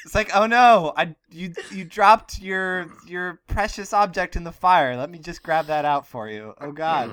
[0.06, 4.98] It's like, oh no, I you you dropped your your precious object in the fire.
[4.98, 6.56] Let me just grab that out for you.
[6.60, 7.12] Oh god.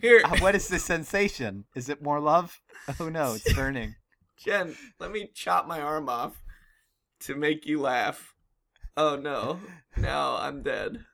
[0.00, 1.64] Here, Uh, what is this sensation?
[1.74, 2.60] Is it more love?
[3.00, 3.96] Oh no, it's burning.
[4.38, 6.40] Jen, let me chop my arm off
[7.20, 8.34] to make you laugh.
[8.96, 9.60] Oh no,
[9.96, 11.04] now I'm dead.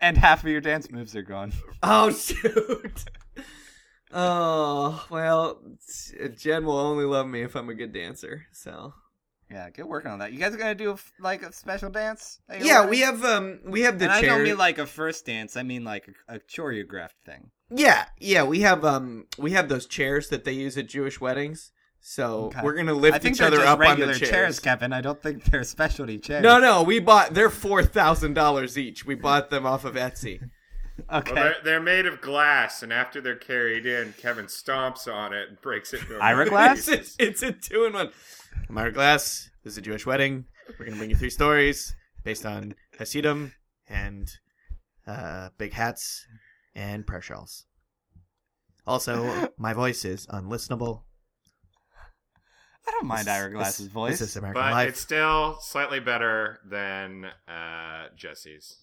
[0.00, 1.52] and half of your dance moves are gone.
[1.82, 3.04] Oh shoot.
[4.12, 5.60] Oh well,
[6.36, 8.46] Jen will only love me if I'm a good dancer.
[8.52, 8.94] So
[9.50, 10.32] Yeah, get working on that.
[10.32, 12.40] You guys are gonna do a like a special dance?
[12.60, 15.56] yeah, we have um we have the and I don't mean like a first dance.
[15.56, 17.50] I mean like a, a choreographed thing.
[17.70, 21.72] yeah, yeah, we have um we have those chairs that they use at Jewish weddings.
[22.08, 22.60] So Okay.
[22.62, 24.30] we're gonna lift I think each they're other up on regular the chairs.
[24.30, 24.92] chairs, Kevin.
[24.92, 26.40] I don't think they're specialty chairs.
[26.40, 27.34] No, no, we bought.
[27.34, 29.04] They're four thousand dollars each.
[29.04, 30.40] We bought them off of Etsy.
[31.12, 31.34] Okay.
[31.34, 35.50] Well, they're, they're made of glass, and after they're carried in, Kevin stomps on it
[35.50, 36.00] and breaks it.
[36.00, 36.88] into a Ira glass?
[36.88, 38.12] it's, it's a two in one.
[38.70, 39.50] Myra Glass.
[39.62, 40.46] This is a Jewish wedding.
[40.78, 43.52] We're gonna bring you three stories based on Hasidim
[43.88, 44.32] and
[45.06, 46.26] uh, big hats
[46.74, 47.66] and prayer shawls.
[48.86, 51.02] Also, my voice is unlistenable.
[52.96, 54.18] I don't mind This- Ira Glass's this- voice.
[54.18, 54.88] This is American But Life.
[54.90, 58.78] it's still slightly better than uh, Jesse's.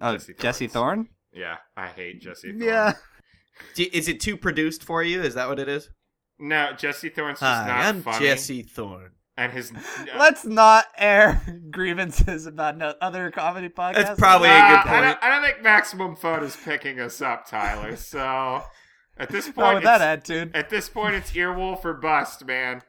[0.00, 1.06] oh, Jesse Jesse Thorn's.
[1.06, 1.08] Thorn.
[1.32, 2.48] Yeah, I hate Jesse.
[2.52, 2.62] Thorn.
[2.62, 2.94] Yeah.
[3.76, 5.22] Is it too produced for you?
[5.22, 5.90] Is that what it is?
[6.38, 8.26] No, Jesse Thorn's just Hi, not I'm funny.
[8.26, 9.10] Jesse Thorn.
[9.36, 9.72] And his.
[10.18, 13.94] Let's not air grievances about no- other comedy podcasts.
[13.94, 15.02] That's probably Uh, a good I point.
[15.04, 17.96] don't, I don't think Maximum Fun is picking us up, Tyler.
[17.96, 18.62] So
[19.16, 20.56] at this not point, with that it's- attitude.
[20.56, 22.82] at this point, it's Earwolf or bust, man.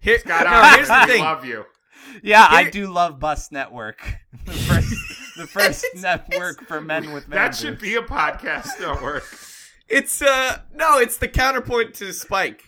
[0.00, 1.22] Here, Scott, no, Allen, here's the thing.
[1.22, 1.64] love you.
[2.22, 4.00] Yeah, I do love Bus Network.
[4.46, 8.78] The first, the first It's- network for men with man That should be a podcast
[8.80, 9.24] network.
[9.88, 12.62] It's uh no, it's the counterpoint to Spike.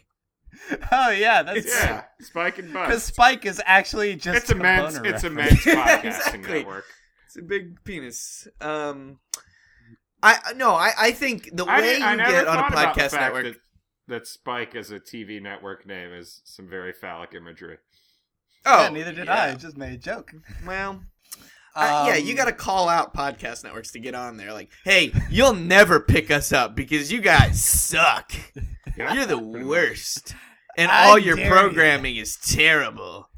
[0.91, 2.89] Oh yeah, that's yeah, Spike and Bust.
[2.89, 4.97] Because Spike is actually just It's a men's.
[4.99, 6.53] boner It's a men's podcasting Exactly.
[6.59, 6.85] network.
[7.27, 8.49] It's a big penis.
[8.61, 9.19] Um,
[10.23, 12.73] I no, I I think the I, way didn't- I you get on a thought
[12.73, 13.45] about the podcast network.
[13.45, 13.57] That,
[14.09, 17.77] that Spike as a TV network name is some very phallic imagery.
[18.67, 19.51] oh, yeah, neither did I.
[19.51, 20.33] I just made a joke.
[20.67, 21.03] Well,
[21.77, 24.53] uh, yeah, Um, you got to call out podcast networks to get on there.
[24.53, 28.33] Like, hey, you'll never pick us up because you guys suck.
[28.97, 29.67] Yeah, You're the pretty much.
[29.67, 30.35] worst,
[30.77, 31.53] and I all your dare you.
[31.53, 33.29] programming is terrible.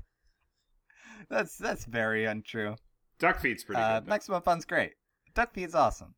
[1.29, 2.77] That's that's very untrue.
[3.19, 4.07] Duck feed's pretty Uh, good.
[4.07, 4.11] though.
[4.11, 4.93] Maximum Fun's great.
[5.35, 6.14] Duck Feed's awesome.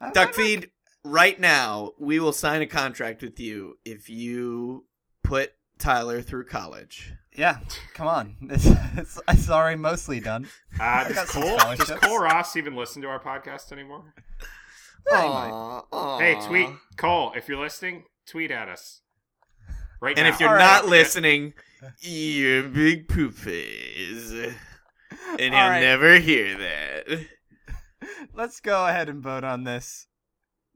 [0.00, 0.70] I- I Duck like- Feed,
[1.04, 4.86] right now, we will sign a contract with you if you
[5.22, 7.12] put Tyler through college.
[7.36, 7.58] Yeah,
[7.94, 8.36] come on.
[8.50, 10.46] It's, it's, it's already mostly done.
[10.80, 11.90] Uh, does, Cole, does.
[12.00, 14.14] Cole Ross even listen to our podcast anymore?
[15.12, 16.18] Aw, aw.
[16.18, 18.04] Hey, tweet Cole if you're listening.
[18.26, 19.02] Tweet at us
[20.00, 20.32] right And now.
[20.34, 20.90] if you're All not right.
[20.90, 21.54] listening,
[22.00, 24.32] you're big poop face.
[25.38, 25.80] And All you'll right.
[25.80, 27.26] never hear that.
[28.36, 30.08] Let's go ahead and vote on this.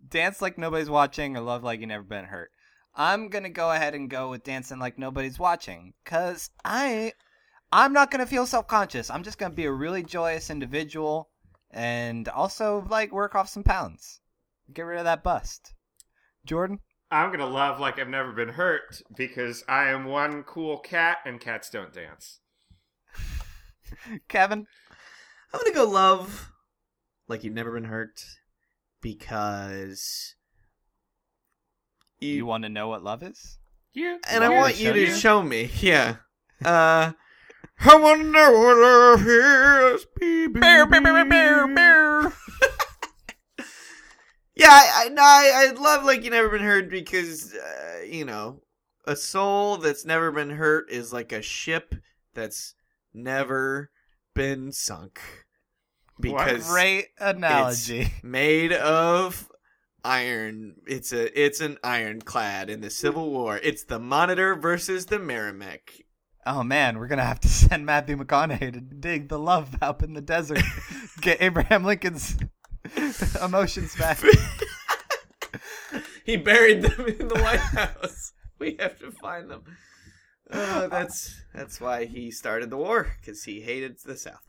[0.06, 2.52] Dance like nobody's watching or love like you never been hurt.
[2.94, 7.14] I'm gonna go ahead and go with dancing like nobody's watching, cause I,
[7.72, 9.10] I'm not gonna feel self conscious.
[9.10, 11.30] I'm just gonna be a really joyous individual,
[11.68, 14.20] and also like work off some pounds,
[14.72, 15.74] get rid of that bust.
[16.46, 16.78] Jordan,
[17.10, 21.40] I'm gonna love like I've never been hurt because I am one cool cat and
[21.40, 22.38] cats don't dance.
[24.28, 24.68] Kevin,
[25.52, 26.52] I'm gonna go love
[27.28, 28.24] like you've never been hurt
[29.00, 30.34] because
[32.18, 33.58] you, you want to know what love is?
[33.92, 35.14] Yeah, and I want me want to you to you?
[35.14, 35.70] show me.
[35.80, 36.16] Yeah.
[36.64, 37.12] Uh
[37.80, 40.58] I wanna know what love is, baby.
[44.58, 48.24] Yeah, I, I, no, I, I love like you've never been hurt because uh, you
[48.24, 48.60] know
[49.04, 51.94] a soul that's never been hurt is like a ship
[52.34, 52.74] that's
[53.14, 53.92] never
[54.34, 55.20] been sunk
[56.20, 58.12] because Great analogy.
[58.22, 59.48] made of
[60.04, 60.76] iron.
[60.86, 63.58] It's a it's an ironclad in the Civil War.
[63.62, 65.92] It's the Monitor versus the Merrimack.
[66.46, 70.14] Oh man, we're gonna have to send Matthew McConaughey to dig the love up in
[70.14, 70.62] the desert,
[71.20, 72.36] get Abraham Lincoln's
[73.42, 74.18] emotions back.
[76.24, 78.32] he buried them in the White House.
[78.58, 79.62] We have to find them.
[80.50, 84.42] Uh, that's that's why he started the war because he hated the South.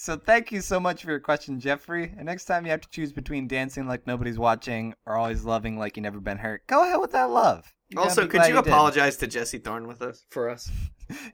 [0.00, 2.14] So thank you so much for your question, Jeffrey.
[2.16, 5.76] And next time you have to choose between dancing like nobody's watching or always loving
[5.76, 7.74] like you never been hurt, go ahead with that love.
[7.88, 8.66] You're Also, could you did.
[8.68, 10.70] apologize to Jesse Thorn with us for us?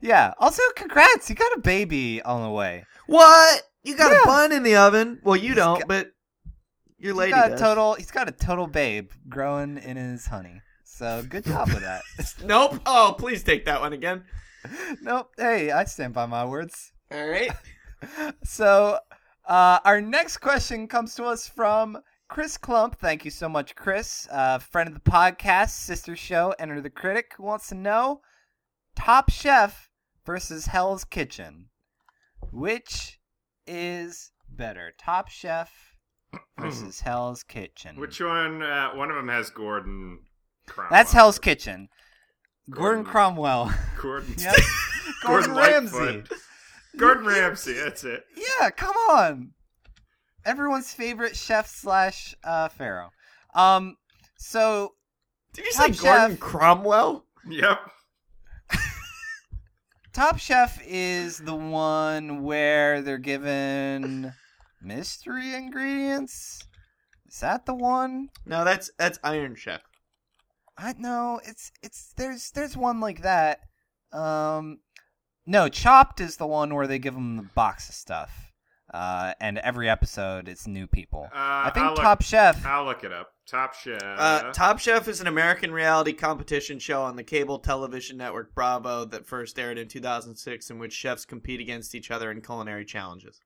[0.01, 0.31] Yeah.
[0.39, 2.85] Also, congrats, you got a baby on the way.
[3.07, 3.61] What?
[3.83, 4.21] You got Yeah.
[4.23, 5.19] a bun in the oven?
[5.21, 6.11] Well, you He's don't, got- but
[6.97, 7.59] your He's lady got a does.
[7.59, 7.93] total.
[7.95, 10.61] He's got a total babe growing in his honey.
[10.85, 12.03] So good job with that.
[12.45, 12.79] Nope.
[12.85, 14.23] Oh, please take that one again.
[15.01, 15.31] nope.
[15.37, 16.93] Hey, I stand by my words.
[17.11, 17.51] All right.
[18.43, 18.99] So
[19.47, 22.97] uh, our next question comes to us from Chris Clump.
[22.99, 24.27] Thank you so much, Chris.
[24.31, 28.21] Uh, friend of the podcast, sister show, Enter the Critic, who wants to know
[28.95, 29.89] Top Chef
[30.25, 31.69] versus Hell's Kitchen.
[32.51, 33.19] Which
[33.67, 35.71] is better, Top Chef
[36.59, 37.99] versus Hell's Kitchen?
[37.99, 38.61] Which one?
[38.61, 40.19] Uh, one of them has Gordon.
[40.67, 40.89] Cromwell.
[40.91, 41.89] That's Hell's Kitchen.
[42.69, 43.05] Gordon, Gordon.
[43.05, 43.71] Cromwell.
[44.01, 44.35] Gordon.
[44.39, 44.55] Yep.
[45.25, 46.23] Gordon, Ramsay.
[46.97, 47.73] Gordon Ramsay.
[47.73, 48.23] That's it.
[48.35, 49.51] Yeah, come on.
[50.45, 53.09] Everyone's favorite chef slash uh, pharaoh.
[53.55, 53.95] Um,
[54.37, 54.93] so
[55.53, 56.39] Did you Top say Gordon Chef.
[56.39, 57.25] Cromwell?
[57.49, 57.79] Yep.
[60.13, 64.33] Top Chef is the one where they're given
[64.81, 66.65] mystery ingredients.
[67.27, 68.29] Is that the one?
[68.45, 69.81] No, that's that's Iron Chef.
[70.77, 73.59] I know it's it's there's there's one like that.
[74.13, 74.79] Um,
[75.45, 78.51] no, Chopped is the one where they give them the box of stuff.
[78.93, 81.23] Uh, and every episode it's new people.
[81.33, 82.65] Uh, I think I'll look- Top Chef.
[82.65, 83.29] I'll look it up.
[83.47, 84.01] Top Chef.
[84.01, 89.05] Uh, Top Chef is an American reality competition show on the cable television network Bravo
[89.05, 93.41] that first aired in 2006, in which chefs compete against each other in culinary challenges.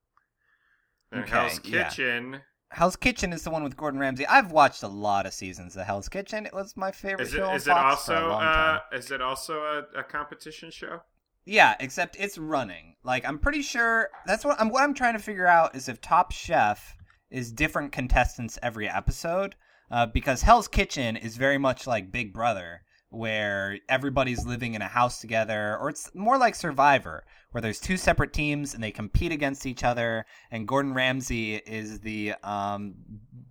[1.12, 1.90] and okay, Hell's yeah.
[1.90, 2.42] Kitchen.
[2.72, 4.28] Hell's Kitchen is the one with Gordon Ramsay.
[4.28, 6.46] I've watched a lot of seasons of Hell's Kitchen.
[6.46, 7.38] It was my favorite Is it?
[7.38, 8.30] show on Is it Fox for a also?
[8.30, 8.80] long Uh, time.
[8.94, 11.02] is it also a, a competition show?
[11.50, 12.96] Yeah, except it's running.
[13.04, 14.70] Like I'm pretty sure that's what I'm.
[14.70, 16.96] What I'm trying to figure out is if Top Chef
[17.32, 19.56] is different contestants every episode,
[19.90, 24.88] uh, because Hell's Kitchen is very much like Big Brother, where everybody's living in a
[24.88, 29.32] house together, or it's more like Survivor, where there's two separate teams and they compete
[29.32, 30.28] against each other.
[30.52, 32.94] And Gordon Ramsay is the um,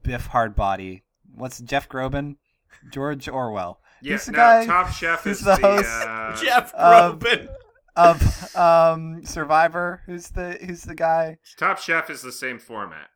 [0.05, 1.03] Biff Hardbody.
[1.35, 2.37] What's Jeff Groban?
[2.93, 3.81] George Orwell.
[4.01, 4.13] Yeah.
[4.13, 6.07] Who's the no, guy Top Chef who's is the the, host?
[6.07, 7.49] uh, Jeff um, Groban.
[7.99, 10.03] Of um Survivor.
[10.07, 11.39] Who's the who's the guy?
[11.57, 13.09] Top Chef is the same format.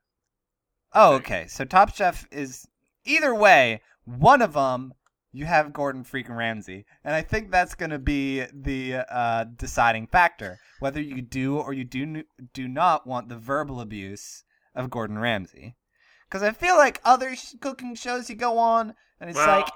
[0.92, 1.46] Oh, okay.
[1.48, 2.66] So Top Chef is
[3.04, 3.80] either way.
[4.04, 4.94] One of them
[5.32, 10.08] you have Gordon freaking Ramsay, and I think that's going to be the uh, deciding
[10.08, 15.18] factor whether you do or you do do not want the verbal abuse of Gordon
[15.18, 15.76] Ramsay.
[16.28, 19.68] Because I feel like other sh- cooking shows you go on, and it's Well- like,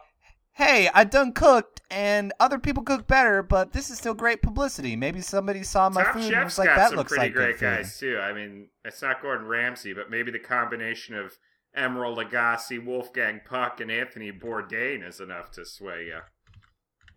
[0.57, 4.97] hey, I done cooked, and other people cook better, but this is still great publicity.
[4.97, 7.35] Maybe somebody saw my Top food and was like, got that some looks pretty like
[7.35, 7.77] great good food.
[7.83, 8.19] guys too.
[8.19, 11.33] I mean, it's not Gordon Ramsay, but maybe the combination of
[11.77, 16.21] Emeril Lagasse, Wolfgang Puck, and Anthony Bourdain is enough to sway you.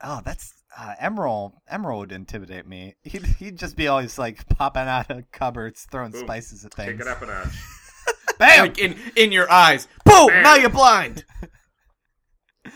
[0.04, 1.54] Oh, that's uh, Emeril.
[1.72, 2.96] Emeril would intimidate me.
[3.04, 6.22] He'd he'd just be always like popping out of cupboards, throwing Boom.
[6.22, 6.92] spices at things.
[6.92, 7.48] Kick it up a notch.
[8.38, 8.60] Bam!
[8.60, 9.88] Like in in your eyes.
[10.04, 10.28] Boom!
[10.28, 10.44] Bam.
[10.44, 11.24] Now you're blind.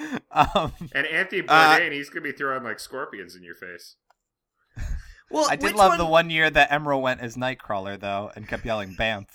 [0.32, 3.96] um, And Anthony Uh, Bourdain, he's gonna be throwing like scorpions in your face.
[5.30, 8.48] Well, I did love one- the one year that Emeril went as Nightcrawler though, and
[8.48, 9.28] kept yelling "Bamf."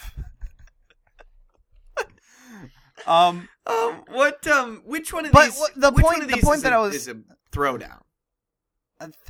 [3.07, 4.47] um, Um, what?
[4.47, 5.59] Um, which one of But these?
[5.59, 7.09] what- the which point- one of the these point is that a- I was- is
[7.09, 7.17] a
[7.53, 8.03] throwdown.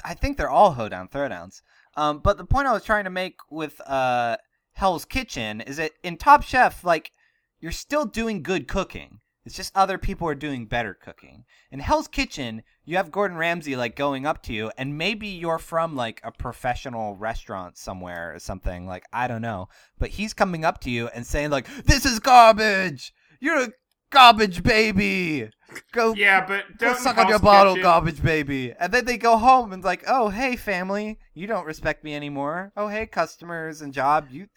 [0.02, 1.60] I think they're all hoedown throwdowns.
[1.94, 4.36] Um, but the point I was trying to make with uh
[4.72, 7.12] Hell's Kitchen is that in Top Chef, like
[7.60, 9.20] you're still doing good cooking.
[9.48, 11.46] It's just other people are doing better cooking.
[11.70, 15.56] In Hell's Kitchen, you have Gordon Ramsay like going up to you, and maybe you're
[15.58, 18.86] from like a professional restaurant somewhere or something.
[18.86, 22.20] Like I don't know, but he's coming up to you and saying like, "This is
[22.20, 23.14] garbage.
[23.40, 23.72] You're a
[24.10, 25.48] garbage baby.
[25.92, 28.74] Go Yeah, but Go don't suck on your bottle, Kitchen- garbage baby.
[28.78, 32.70] And then they go home and like, oh hey family, you don't respect me anymore.
[32.76, 34.48] Oh hey customers and job, you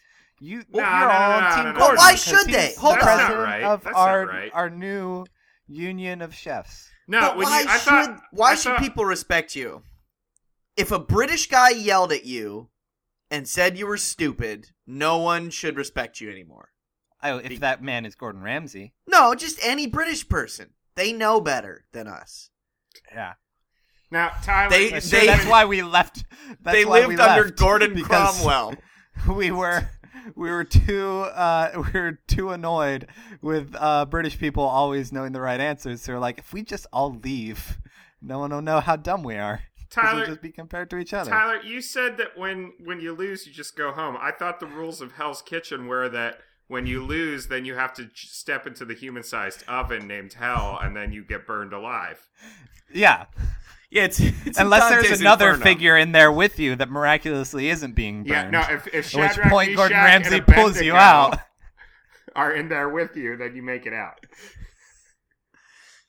[0.42, 1.78] you oh, No, you're no, no, all no, Team no, no.
[1.78, 2.74] Gordon But why should they?
[2.78, 3.06] Hold the on.
[3.06, 3.62] That's not president right.
[3.62, 4.50] Of That's not our right.
[4.52, 5.24] our new
[5.68, 6.88] union of chefs.
[7.08, 9.82] No, but why you, I should thought, why I should thought- people respect you?
[10.76, 12.70] If a British guy yelled at you
[13.30, 16.70] and said you were stupid, no one should respect you anymore.
[17.22, 20.70] Oh, if that man is Gordon Ramsay, No, just any British person.
[20.96, 22.50] They know better than us.
[23.14, 23.34] yeah.
[24.10, 26.24] Now, Tyler, They- Sure, they- that's why we left.
[26.60, 28.74] That's they why lived we under Gordon Cromwell.
[29.28, 29.88] we were
[30.34, 33.06] we were too uh, we were too annoyed
[33.40, 36.02] with uh, British people always knowing the right answers.
[36.02, 37.78] So we're like, if we just all leave,
[38.20, 39.62] no one will know how dumb we are.
[39.90, 41.30] Tyler, we'll just be compared to each other.
[41.30, 44.16] Tyler, you said that when when you lose, you just go home.
[44.18, 47.92] I thought the rules of Hell's Kitchen were that when you lose, then you have
[47.94, 52.26] to step into the human-sized oven named Hell, and then you get burned alive.
[52.94, 53.26] Yeah,
[53.92, 55.64] Yeah, it's, it's unless Dante's there's another Inferno.
[55.64, 58.28] figure in there with you that miraculously isn't being burned.
[58.28, 58.60] Yeah, no.
[58.74, 61.38] If, if At which Shadrach, point Gordon Ramsay pulls you out.
[62.34, 64.18] are in there with you, then you make it out.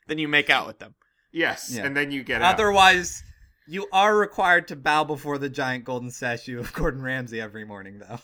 [0.06, 0.94] Then you make out with them.
[1.32, 1.84] Yes, Yeah.
[1.84, 2.54] and then you get out.
[2.54, 3.22] Otherwise,
[3.66, 7.98] you are required to bow before the giant golden statue of Gordon Ramsay every morning,
[7.98, 8.20] though.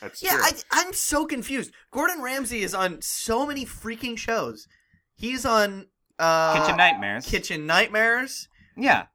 [0.00, 0.42] That's Yeah, true.
[0.44, 1.72] I, I'm so confused.
[1.90, 4.66] Gordon Ramsay is on so many freaking shows.
[5.14, 5.86] He's on
[6.18, 7.26] uh, Kitchen Nightmares.
[7.26, 8.48] Kitchen Nightmares.
[8.80, 9.06] Yeah.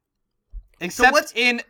[0.80, 1.62] Except what's- in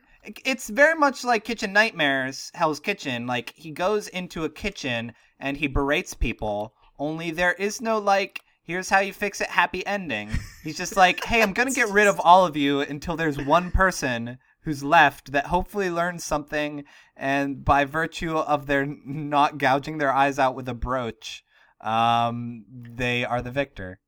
[0.44, 3.26] it's very much like Kitchen Nightmares, Hell's Kitchen.
[3.26, 6.74] Like he goes into a kitchen and he berates people.
[6.98, 10.30] Only there is no like, here's how you fix it, happy ending.
[10.64, 13.70] He's just like, hey, I'm gonna get rid of all of you until there's one
[13.70, 16.82] person who's left that hopefully learns something,
[17.16, 21.44] and by virtue of their not gouging their eyes out with a brooch,
[21.82, 24.00] um, they are the victor.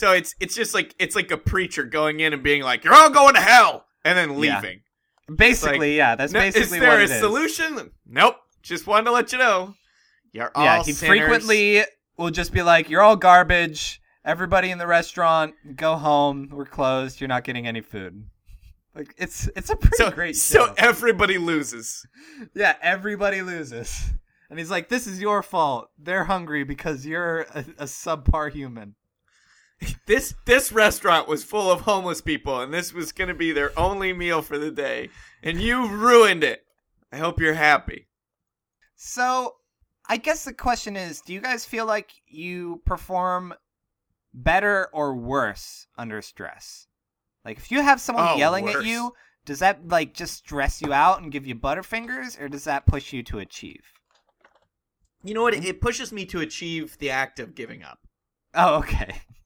[0.00, 2.94] So it's it's just like it's like a preacher going in and being like, "You're
[2.94, 4.56] all going to hell," and then Yeah.
[4.60, 4.80] leaving.
[5.36, 7.18] Basically, yeah, that's No, basically is there what a is.
[7.20, 7.90] solution?
[8.06, 8.36] Nope.
[8.62, 9.74] Just wanted to let you know.
[10.32, 11.18] You're all yeah, he sinners.
[11.18, 11.84] frequently
[12.16, 14.00] will just be like, "You're all garbage.
[14.24, 16.48] Everybody in the restaurant, go home.
[16.50, 17.20] We're closed.
[17.20, 18.24] You're not getting any food."
[18.94, 20.66] Like it's it's a pretty So, great show.
[20.66, 22.06] so everybody loses.
[22.54, 24.14] yeah, everybody loses,
[24.48, 25.90] and he's like, "This is your fault.
[25.98, 28.94] They're hungry because you're a, a subpar human."
[30.06, 33.70] This this restaurant was full of homeless people, and this was going to be their
[33.78, 35.08] only meal for the day,
[35.42, 36.64] and you ruined it.
[37.12, 38.08] I hope you're happy.
[38.96, 39.54] So,
[40.08, 43.54] I guess the question is, do you guys feel like you perform
[44.34, 46.86] better or worse under stress?
[47.44, 49.12] Like if you have someone Oh, yelling at you,
[49.46, 53.12] does that like just stress you out and give you butterfingers or does that push
[53.12, 53.82] you to achieve?
[55.22, 55.54] You know what?
[55.54, 55.62] Hmm?
[55.62, 58.00] It pushes me to achieve the act of giving up.
[58.54, 59.22] Oh, okay.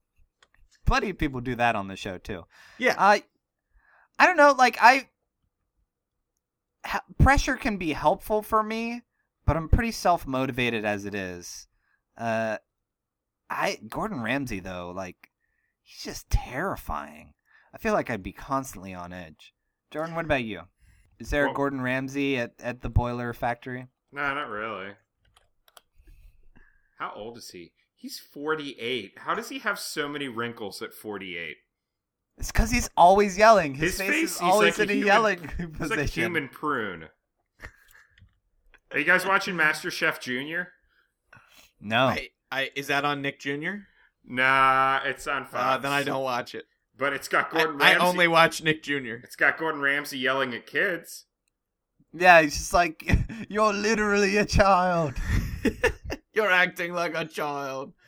[0.84, 2.44] Plenty of people do that on the show too.
[2.78, 2.94] Yeah.
[2.98, 3.24] I
[4.18, 5.08] I don't know, like I
[6.84, 9.02] ha- pressure can be helpful for me,
[9.46, 11.66] but I'm pretty self-motivated as it is.
[12.16, 12.58] Uh
[13.50, 15.30] I Gordon Ramsay though, like
[15.82, 17.34] he's just terrifying.
[17.74, 19.52] I feel like I'd be constantly on edge.
[19.90, 20.62] Jordan, what about you?
[21.18, 23.86] Is there a Gordon Ramsay at, at the boiler factory?
[24.12, 24.92] No, not really.
[26.98, 27.72] How old is he?
[28.04, 29.14] He's 48.
[29.16, 31.56] How does he have so many wrinkles at 48?
[32.36, 33.72] It's because he's always yelling.
[33.74, 35.98] His, His face, face, is he's always like in a a human- yelling He's position.
[36.02, 37.08] like human prune.
[38.92, 40.72] Are you guys watching Master Chef Junior?
[41.80, 42.04] No.
[42.08, 43.76] I, I is that on Nick Jr.?
[44.26, 45.54] Nah, it's on Fox.
[45.64, 46.66] Uh, then I don't watch it.
[46.98, 48.06] But it's got Gordon I Ramsay.
[48.06, 49.14] only watch Nick Jr.
[49.24, 51.24] It's got Gordon Ramsay yelling at kids.
[52.12, 53.02] Yeah, he's just like,
[53.48, 55.14] you're literally a child.
[56.34, 57.92] You're acting like a child.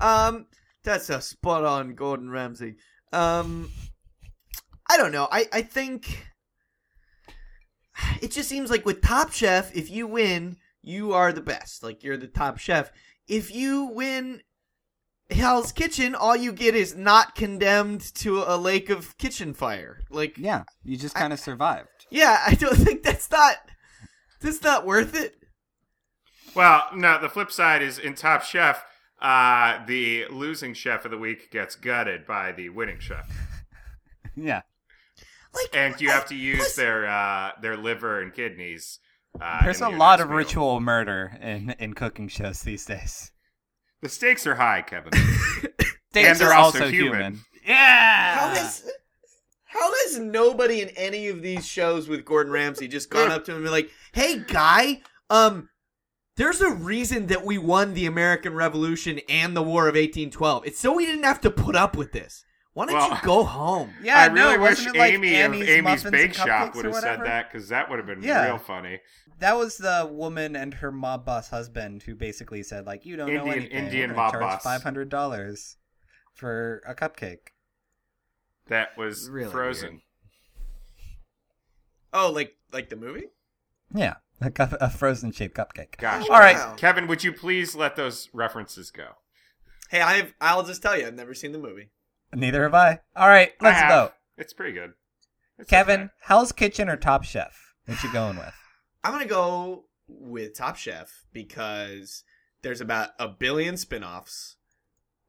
[0.00, 0.46] Um,
[0.82, 2.74] that's a spot on Gordon Ramsay.
[3.12, 3.70] Um,
[4.90, 5.28] I don't know.
[5.30, 6.26] I I think
[8.20, 11.84] it just seems like with Top Chef, if you win, you are the best.
[11.84, 12.90] Like you're the top chef.
[13.28, 14.42] If you win
[15.30, 20.00] Hell's Kitchen, all you get is not condemned to a lake of kitchen fire.
[20.10, 22.06] Like Yeah, you just kind of survived.
[22.10, 23.56] yeah, I don't think that's not
[24.40, 25.36] that's not worth it.
[26.58, 28.84] Well, no, the flip side is in Top Chef,
[29.22, 33.30] uh, the losing chef of the week gets gutted by the winning chef.
[34.36, 34.62] Yeah.
[35.54, 38.98] Like And you have to use Plus- their uh, their liver and kidneys.
[39.40, 40.36] Uh, There's in a lot of meal.
[40.38, 43.30] ritual murder in, in cooking shows these days.
[44.02, 45.10] The stakes are high, Kevin.
[46.14, 47.12] and they're are also also human.
[47.20, 47.40] human.
[47.66, 48.34] Yeah.
[48.38, 48.88] How has
[49.64, 53.50] how has nobody in any of these shows with Gordon Ramsay just gone up to
[53.52, 55.68] him and been like, "Hey, guy, um,
[56.38, 60.66] there's a reason that we won the American Revolution and the War of 1812.
[60.66, 62.44] It's so we didn't have to put up with this.
[62.72, 65.34] Why don't Well- you go home?" yeah, I really no, wish wasn't it like Amy
[65.34, 68.22] Annie's of Amy's Muffins Bake Shop would have said that because that would have been
[68.22, 68.46] Yeah.
[68.46, 69.00] real funny.
[69.40, 73.32] That was the woman and her mob boss husband who basically said like, "You don't
[73.32, 73.70] know anything.
[73.70, 74.62] Indian We're mob boss.
[74.62, 75.76] Five hundred dollars
[76.34, 77.48] for a cupcake."
[78.66, 80.02] That was Really Frozen.
[82.12, 83.26] Oh, like like the movie?
[83.94, 85.96] Yeah, a, cup, a frozen shaped cupcake.
[85.98, 86.28] Gosh.
[86.28, 86.56] All right.
[86.56, 86.74] Wow.
[86.76, 89.16] Kevin, would you please let those references go?
[89.90, 91.90] Hey, I've I'll just tell you, I've never seen the movie.
[92.34, 93.00] Neither have I.
[93.16, 93.90] All right, let's I have.
[93.90, 94.12] vote.
[94.36, 94.92] It's pretty good.
[95.58, 96.10] It's Kevin, okay.
[96.20, 97.74] Hell's Kitchen or Top Chef?
[97.86, 98.54] What you going with?
[99.02, 102.22] I'm gonna go with Top Chef because
[102.62, 104.56] there's about a billion spin-offs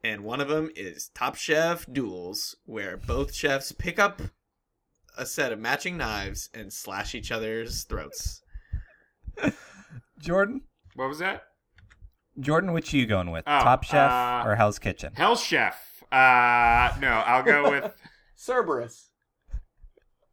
[0.04, 4.22] and one of them is Top Chef Duels where both chefs pick up
[5.18, 8.42] a set of matching knives and slash each other's throats.
[10.20, 10.62] Jordan?
[10.96, 11.44] What was that?
[12.40, 13.44] Jordan, which you going with?
[13.48, 15.14] Oh, Top Chef uh, or Hell's Kitchen?
[15.16, 16.04] Hell's Chef.
[16.12, 17.94] Uh, no, I'll go with.
[18.36, 19.10] Cerberus.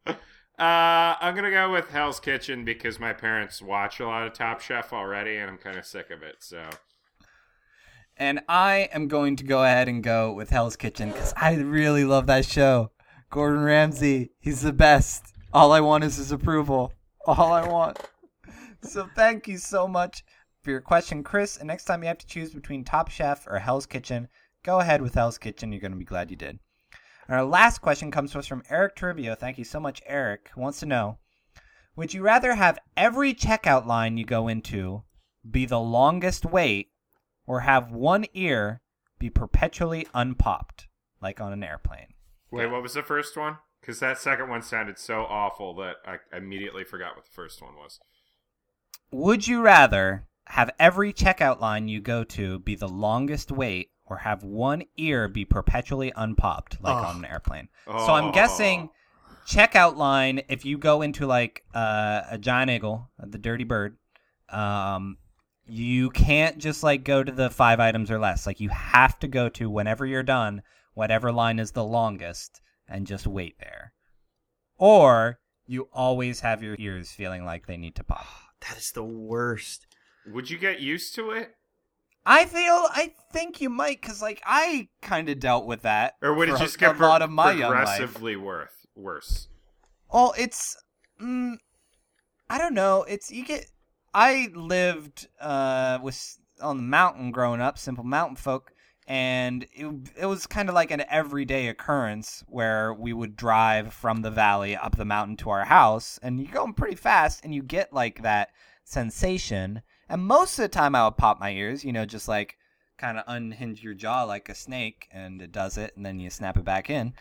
[0.07, 0.13] Uh,
[0.59, 4.91] I'm gonna go with Hell's Kitchen because my parents watch a lot of Top Chef
[4.91, 6.37] already, and I'm kind of sick of it.
[6.39, 6.67] So
[8.15, 12.05] And I am going to go ahead and go with Hell's Kitchen because I really
[12.05, 12.91] love that show.
[13.29, 15.25] Gordon Ramsay, he's the best.
[15.53, 16.93] All I want is his approval.
[17.27, 17.99] All I want.
[18.83, 20.23] So thank you so much
[20.61, 21.57] for your question, Chris.
[21.57, 24.27] And next time you have to choose between Top Chef or Hell's Kitchen,
[24.63, 25.71] go ahead with Hell's Kitchen.
[25.71, 26.59] You're going to be glad you did.
[27.27, 29.37] And our last question comes to us from Eric Trivio.
[29.37, 31.17] Thank you so much, Eric, who wants to know
[31.95, 35.03] Would you rather have every checkout line you go into
[35.49, 36.89] be the longest wait
[37.45, 38.81] or have one ear
[39.19, 40.87] be perpetually unpopped,
[41.21, 42.13] like on an airplane?
[42.51, 43.57] Wait, what was the first one?
[43.81, 47.75] Because that second one sounded so awful that I immediately forgot what the first one
[47.75, 47.99] was.
[49.11, 54.17] Would you rather have every checkout line you go to be the longest wait or
[54.17, 57.05] have one ear be perpetually unpopped, like Ugh.
[57.05, 57.69] on an airplane?
[57.85, 58.89] So I'm guessing
[59.47, 63.97] checkout line if you go into like uh, a giant eagle, the dirty bird,
[64.49, 65.17] um,
[65.65, 68.45] you can't just like go to the five items or less.
[68.45, 73.07] Like you have to go to whenever you're done, whatever line is the longest, and
[73.07, 73.93] just wait there.
[74.77, 78.25] Or you always have your ears feeling like they need to pop.
[78.61, 79.85] That is the worst.
[80.25, 81.53] Would you get used to it?
[82.25, 86.15] I feel I think you might because like I kind of dealt with that.
[86.21, 89.47] Or would it just a, get a pro- lot of my progressively worth, worse?
[90.11, 90.75] Well, it's
[91.21, 91.55] mm,
[92.49, 93.03] I don't know.
[93.03, 93.67] It's you get.
[94.13, 98.73] I lived uh with on the mountain growing up, simple mountain folk,
[99.07, 99.87] and it
[100.17, 104.75] it was kind of like an everyday occurrence where we would drive from the valley
[104.75, 108.21] up the mountain to our house, and you're going pretty fast, and you get like
[108.21, 108.49] that
[108.83, 109.81] sensation.
[110.09, 112.57] And most of the time, I would pop my ears, you know, just like
[112.97, 116.29] kind of unhinge your jaw like a snake, and it does it, and then you
[116.29, 117.13] snap it back in.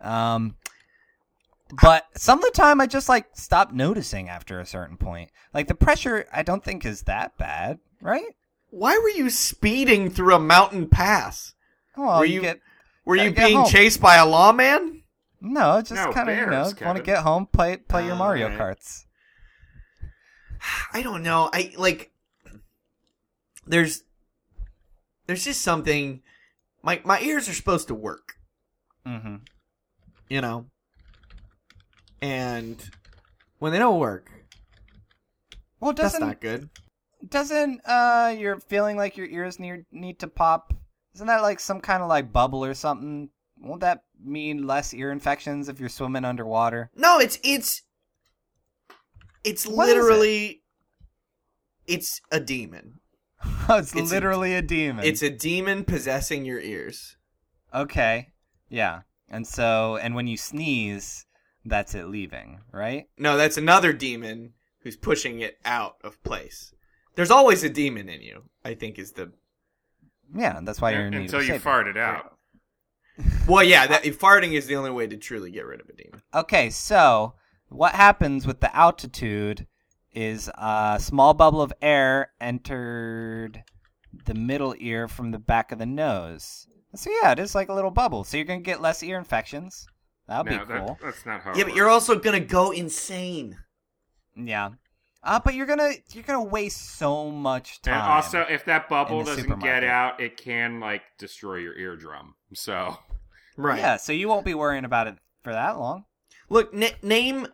[0.00, 0.56] Um,
[1.82, 5.30] but some of the time I just like stop noticing after a certain point.
[5.52, 8.34] Like the pressure I don't think is that bad, right?
[8.76, 11.54] Why were you speeding through a mountain pass?
[11.96, 12.60] Well, Were you, you- get
[13.04, 13.68] Were you being home.
[13.70, 15.02] chased by a lawman?
[15.40, 18.16] no, just No, kind of you know bears, want to get home, play play your
[18.16, 18.78] Mario alright.
[18.78, 19.04] Karts.
[20.92, 21.50] I don't know.
[21.52, 22.10] I like
[23.66, 24.02] there's
[25.26, 26.22] there's just something
[26.82, 28.34] my my ears are supposed to work,
[29.06, 29.36] Mm-hmm.
[30.28, 30.66] you know.
[32.22, 32.82] And
[33.58, 34.30] when they don't work,
[35.78, 36.70] Well, that's doesn't not good.
[37.28, 40.72] Doesn't uh you're feeling like your ears need need to pop?
[41.14, 43.30] Isn't that like some kind of like bubble or something?
[43.60, 46.90] Won't that mean less ear infections if you're swimming underwater?
[46.96, 47.82] No, it's it's
[49.44, 49.98] it's What is it?
[49.98, 50.62] literally
[51.86, 53.00] it's a demon.
[53.68, 55.04] it's, It's a- literally a, demon.
[55.04, 57.16] It's a demon possessing your ears.
[57.74, 58.28] Okay.
[58.70, 59.00] Yeah.
[59.28, 61.26] And so, and when you sneeze,
[61.64, 63.06] that's it leaving, right?
[63.18, 66.72] No, that's another demon who's pushing it out of place.
[67.16, 68.42] There's always a demon in you.
[68.64, 69.30] I think is the
[70.34, 71.60] Yeah, that's why you're in need Until you saving.
[71.60, 72.36] fart it out.
[73.46, 73.86] well, yeah.
[73.86, 76.22] That farting is the only way to truly get rid of a demon.
[76.34, 77.34] Okay, so
[77.68, 79.66] what happens with the altitude
[80.12, 83.62] is a small bubble of air entered
[84.26, 86.66] the middle ear from the back of the nose.
[86.94, 88.22] So yeah, it is like a little bubble.
[88.24, 89.86] So you're gonna get less ear infections.
[90.28, 90.86] That'll No, be cool.
[90.86, 91.54] that, that's not how.
[91.56, 93.58] Yeah, but you're also gonna go insane.
[94.36, 94.70] Yeah.
[95.24, 97.94] Uh, but you're gonna you're gonna waste so much time.
[97.94, 99.82] And also, if that bubble doesn't supermarket.
[99.82, 102.34] get out, it can like destroy your eardrum.
[102.52, 102.98] So
[103.56, 103.78] Right.
[103.78, 106.04] yeah, so you won't be worrying about it for that long.
[106.50, 107.46] Look, n- name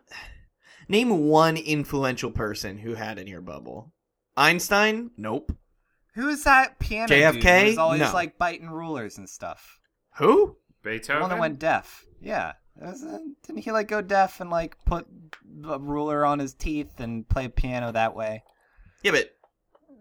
[0.87, 3.93] name one influential person who had an ear bubble.
[4.35, 5.11] Einstein?
[5.17, 5.51] Nope.
[6.15, 7.41] Who's that piano JFK?
[7.41, 8.11] dude who's always No.
[8.13, 9.79] like biting rulers and stuff?
[10.17, 10.57] Who?
[10.83, 10.83] Beethoven.
[10.83, 11.21] The Beethoven.
[11.21, 12.05] one that went deaf.
[12.19, 12.53] Yeah.
[12.81, 15.05] Wasn't- Didn't he like go deaf and like put
[15.67, 18.43] a ruler on his teeth and play piano that way?
[19.03, 19.35] Yeah, but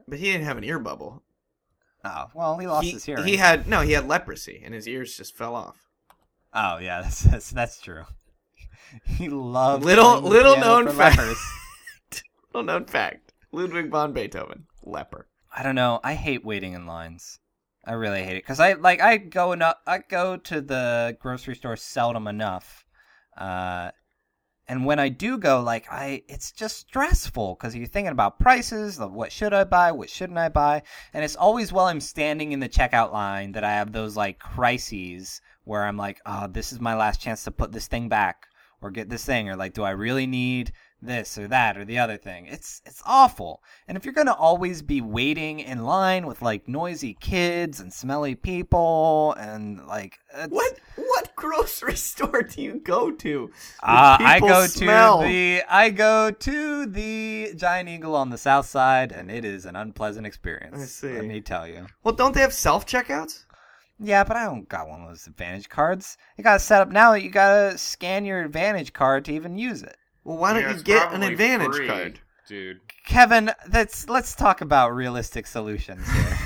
[0.09, 1.23] but he didn't have an ear bubble.
[2.05, 3.27] Oh well, he lost he, his hearing.
[3.27, 5.77] he had no, he had leprosy, and his ears just fell off.
[6.55, 8.05] oh yeah, that's that's, that's true.
[9.05, 11.21] he loved Little- little known fact.
[12.55, 15.27] Well known fact: Ludwig von Beethoven, leper.
[15.55, 16.01] I don't know.
[16.03, 17.40] I hate waiting in lines.
[17.85, 19.77] I really hate it because I like I go enough.
[19.87, 22.85] I go to the grocery store seldom enough,
[23.39, 23.91] uh,
[24.69, 29.01] and when I do go, like I, it's just stressful because you're thinking about prices.
[29.01, 29.93] Of what should I buy?
[29.93, 30.83] What shouldn't I buy?
[31.15, 34.39] And it's always while I'm standing in the checkout line that I have those like
[34.39, 38.47] crises where I'm like, oh, this is my last chance to put this thing back
[38.83, 40.73] or get this thing, or like, do I really need
[41.03, 42.47] this or that or the other thing?
[42.47, 43.63] It's it's awful.
[43.89, 48.35] And if you're gonna always be waiting in line with like noisy kids and smelly
[48.35, 53.51] people and like What what grocery store do you go to?
[53.83, 55.23] Uh, I go smell?
[55.23, 59.67] to the I go to the Giant Eagle on the south side, and it is
[59.67, 60.81] an unpleasant experience.
[60.81, 61.15] I see.
[61.15, 61.87] Let me tell you.
[62.05, 63.45] Well, don't they have self checkouts?
[64.03, 66.17] Yeah, but I don't got one of those Advantage cards.
[66.39, 67.13] You got to set up now.
[67.13, 69.97] You got to scan your Advantage card to even use it.
[70.31, 72.21] Well, why don't Yeah, you get an advantage free, card?
[72.47, 72.81] dude?
[73.05, 76.39] Kevin, that's let's talk about realistic solutions here.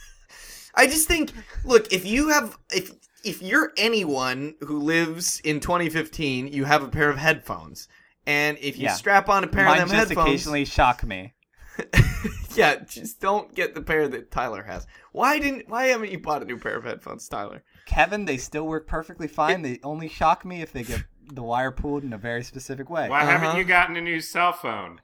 [0.74, 2.90] I just think, look, if you have, if
[3.26, 7.86] if you're anyone who lives in 2015, you have a pair of headphones,
[8.26, 8.94] And if you Yeah.
[8.94, 11.34] strap on a pair Mine of them just headphones, occasionally shock me.
[12.54, 14.86] yeah, just don't get the pair that Tyler has.
[15.12, 15.68] Why didn't?
[15.68, 17.62] Why haven't you bought a new pair of headphones, Tyler?
[17.84, 19.60] Kevin, they still work perfectly fine.
[19.60, 21.02] They only shock me if they get
[21.34, 23.08] the wire pulled in a very specific way.
[23.08, 23.58] Why haven't Uh-huh.
[23.58, 25.00] you gotten a new cell phone?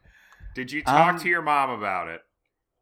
[0.54, 2.22] Did you talk Um, to your mom about it?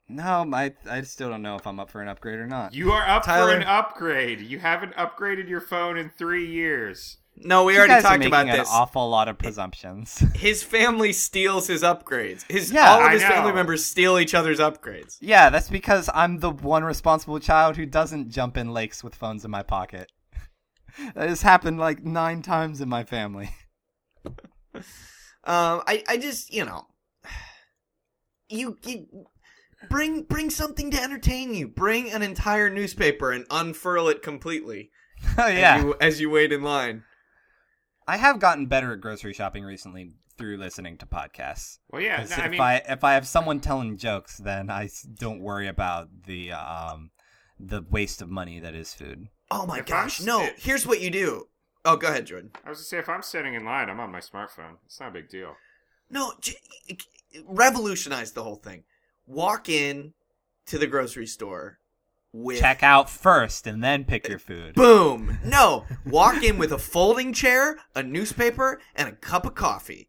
[0.09, 2.75] No, my I still don't know if I'm up for an upgrade or not.
[2.75, 4.41] You are up Tyler- for an upgrade.
[4.41, 7.19] You haven't upgraded your phone in three years.
[7.35, 8.69] No, we You already guys are talked making about an this.
[8.71, 10.19] awful lot of presumptions.
[10.35, 12.45] His family steals his upgrades.
[12.51, 15.17] His Yeah, all of his family members steal each other's upgrades.
[15.21, 19.47] yeah, that's because I'm the one responsible child who doesn't jump in lakes with phones
[19.47, 20.13] in my pocket.
[21.15, 23.51] That has happened like nine times in my family.
[25.45, 26.87] Um, I, I just, you know,
[28.49, 29.27] you, you
[29.91, 31.67] bring, bring something to entertain you.
[31.67, 34.91] Bring an entire newspaper and unfurl it completely.
[35.39, 37.05] Oh as yeah, you, as you wait in line.
[38.09, 41.79] I have gotten better at grocery shopping recently through listening to podcasts.
[41.91, 42.17] Well, yeah.
[42.17, 45.69] no, if I mean, I if I have someone telling jokes, then I don't worry
[45.69, 47.13] about the um
[47.59, 49.29] the waste of money that is food.
[49.55, 50.21] Oh my If gosh!
[50.21, 51.49] I'm No, st- here's what you do.
[51.85, 52.53] Oh, go ahead, Jordan.
[52.65, 54.77] I was gonna say if I'm sitting in line, I'm on my smartphone.
[54.87, 55.57] It's not a big deal.
[56.09, 56.57] No, j-
[57.47, 58.85] revolutionize the whole thing.
[59.27, 60.15] Walk in
[60.67, 61.79] to the grocery store
[62.33, 64.75] with Check out first and then pick your food.
[64.75, 65.39] Boom!
[65.45, 70.09] No, walk in with a folding chair, a newspaper, and a cup of coffee.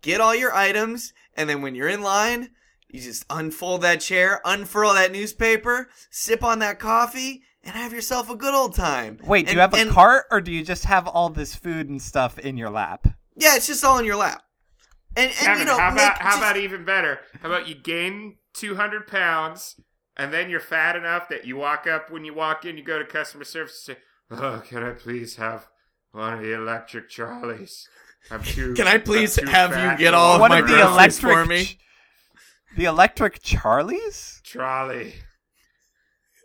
[0.00, 2.50] Get all your items, and then when you're in line,
[2.88, 8.28] you just unfold that chair, unfurl that newspaper, sip on that coffee, and have yourself
[8.30, 9.18] a good old time.
[9.24, 11.88] Wait, do you have a and- cart or do you just have all this food
[11.88, 13.06] and stuff in your lap?
[13.36, 14.42] Yeah, it's just all in your lap.
[15.16, 17.20] And, and Kevin, you know, how make about how just- about even better?
[17.40, 19.80] How about you gain 200 pounds
[20.16, 22.98] and then you're fat enough that you walk up when you walk in, you go
[22.98, 25.68] to customer service and say, "Oh, can I please have
[26.12, 27.88] one of the electric trolleys?
[28.30, 28.74] I'm too.
[28.76, 30.92] Can I please I'm too have you get all of my the groceries
[31.22, 31.78] electric for me?
[32.76, 34.40] the electric Charlies?
[34.42, 35.14] trolley?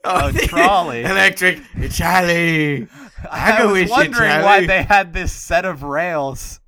[0.03, 1.03] Oh, trolley.
[1.03, 1.59] Electric
[1.91, 2.87] trolley.
[3.31, 6.59] I I, was wondering why they had this set of rails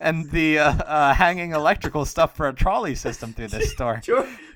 [0.00, 4.00] and the uh, uh, hanging electrical stuff for a trolley system through this store.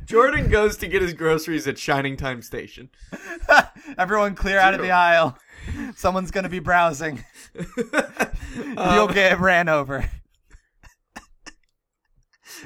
[0.05, 2.91] Jordan goes to get his groceries at Shining Time Station.
[3.99, 5.37] Everyone clear out of the aisle.
[5.97, 7.25] Someone's going to be browsing.
[8.57, 10.09] You'll Um, get ran over.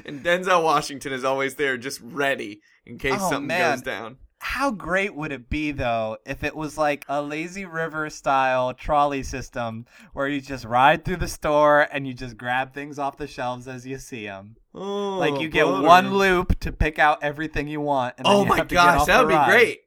[0.05, 3.73] and Denzel Washington is always there, just ready in case Oh, something man.
[3.75, 4.17] goes down.
[4.43, 9.21] How great would it be though if it was like a lazy river style trolley
[9.23, 13.27] system where you just ride through the store and you just grab things off the
[13.27, 14.55] shelves as you see them.
[14.73, 15.85] Oh, like you get butter.
[15.87, 18.15] one loop to pick out everything you want.
[18.17, 19.49] And then Oh you my have to get gosh, off that would be ride.
[19.51, 19.79] great.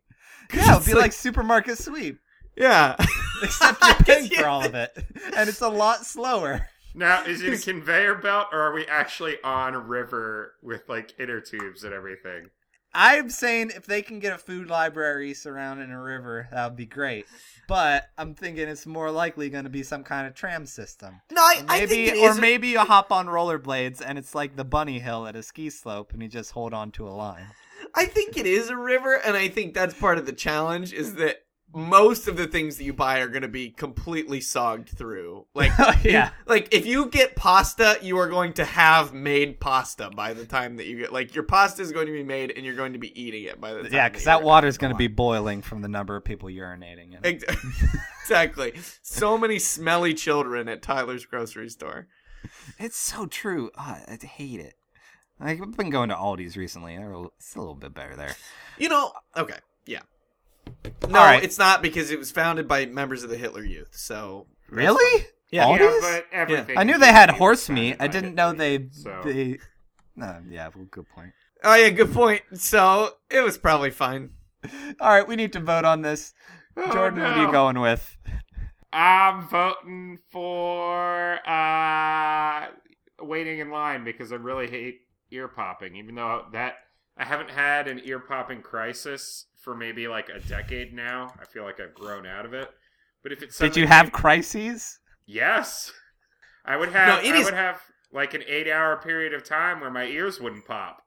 [0.52, 2.20] Yeah, it'd It's be like, supermarket sweep,
[2.56, 2.94] yeah.
[3.42, 4.96] except you're paying for all of it,
[5.36, 6.68] and it's a lot slower.
[6.94, 11.12] Now, is it a conveyor belt or are we actually on a river with like
[11.18, 12.50] inner tubes and everything?
[12.94, 16.86] I'm saying if they can get a food library surrounding a river, that would be
[16.86, 17.26] great.
[17.66, 21.20] But I'm thinking it's more likely going to be some kind of tram system.
[21.32, 24.56] No, I, Or I think it or maybe you hop on rollerblades and it's like
[24.56, 27.46] the bunny hill at a ski slope, and you just hold on to a line.
[27.94, 31.14] I think it is a river, and I think that's part of the challenge is
[31.14, 31.43] that
[31.74, 35.46] most of the things that you buy are going to be completely sogged through.
[35.54, 35.72] Like,
[36.04, 36.30] yeah.
[36.46, 40.76] like if you get pasta, you are going to have made pasta by the time
[40.76, 41.12] that you get.
[41.12, 43.60] Like, your pasta is going to be made, and you're going to be eating it
[43.60, 43.92] by the time.
[43.92, 46.48] Yeah, because you're that water is going to be boiling from the number of people
[46.48, 47.44] urinating in it.
[48.24, 48.72] Exactly.
[49.02, 52.06] So many smelly children at Tyler's grocery store.
[52.78, 53.70] It's so true.
[53.76, 54.76] Ah, I hate it.
[55.38, 56.94] Like, I've been going to Aldi's recently.
[56.94, 58.34] It's a little bit better there.
[58.78, 60.00] You know, okay, yeah.
[61.08, 61.42] No, All right.
[61.42, 63.90] it's not because it was founded by members of the Hitler Youth.
[63.96, 65.26] So Really?
[65.50, 65.64] Yeah.
[65.66, 65.80] Aldi's?
[65.80, 66.78] Yeah, but everything.
[66.78, 67.96] I knew they had horse meat.
[68.00, 69.58] I didn't know they so- they.
[70.16, 71.32] No, yeah, well, good point.
[71.62, 72.42] Oh yeah, good point.
[72.54, 74.30] So it was probably fine.
[75.00, 76.34] All right, we need to vote on this.
[76.76, 78.16] Oh, Jordan, what are you going with?
[78.92, 82.66] I'm voting for uh
[83.20, 86.74] waiting in line because I really hate ear popping, even though that
[87.16, 91.32] I haven't had an ear popping crisis for maybe like a decade now.
[91.40, 92.68] I feel like I've grown out of it.
[93.22, 94.98] But if it's Did you have crises?
[95.26, 95.90] Yes.
[96.64, 97.80] I would have No, it I is- would have
[98.12, 101.00] like an 8-hour period of time where my ears wouldn't pop.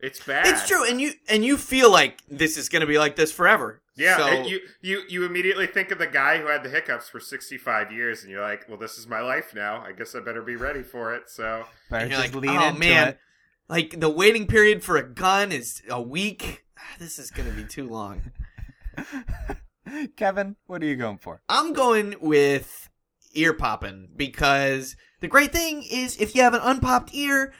[0.00, 0.46] It's bad.
[0.46, 3.32] It's true, and you and you feel like this is going to be like this
[3.32, 3.82] forever.
[3.96, 7.18] Yeah, So, you, you you immediately think of the guy who had the hiccups for
[7.18, 9.82] 65 years, and you're like, well, this is my life now.
[9.84, 11.28] I guess I better be ready for it.
[11.28, 13.18] So, Better and you're like, lean oh into man, it.
[13.68, 16.64] like the waiting period for a gun is a week.
[16.98, 18.22] This is going to be too long.
[20.16, 21.40] Kevin, what are you going for?
[21.48, 22.88] I'm going with
[23.34, 27.52] ear popping because the great thing is if you have an unpopped ear,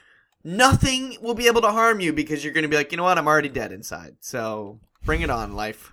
[0.44, 3.04] nothing will be able to harm you because you're going to be like, you know
[3.04, 4.16] what, I'm already dead inside.
[4.20, 5.92] So bring it on, life.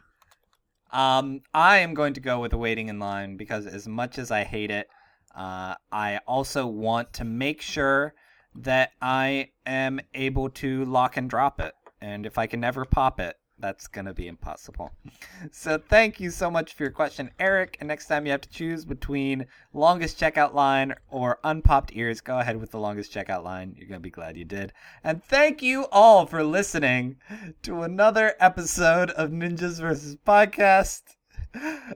[0.91, 4.31] Um, I am going to go with the waiting in line because as much as
[4.31, 4.87] I hate it,
[5.35, 8.13] uh, I also want to make sure
[8.55, 11.73] that I am able to lock and drop it.
[12.05, 14.91] And if I can never pop it, that's going to be impossible.
[15.51, 17.77] So thank you so much for your question, Eric.
[17.79, 22.39] And next time you have to choose between longest checkout line or unpopped ears, go
[22.39, 23.73] ahead with the longest checkout line.
[23.75, 24.71] You're going to be glad you did.
[25.03, 27.17] And thank you all for listening
[27.63, 30.17] to another episode of Ninjas vs.
[30.25, 31.14] Podcast.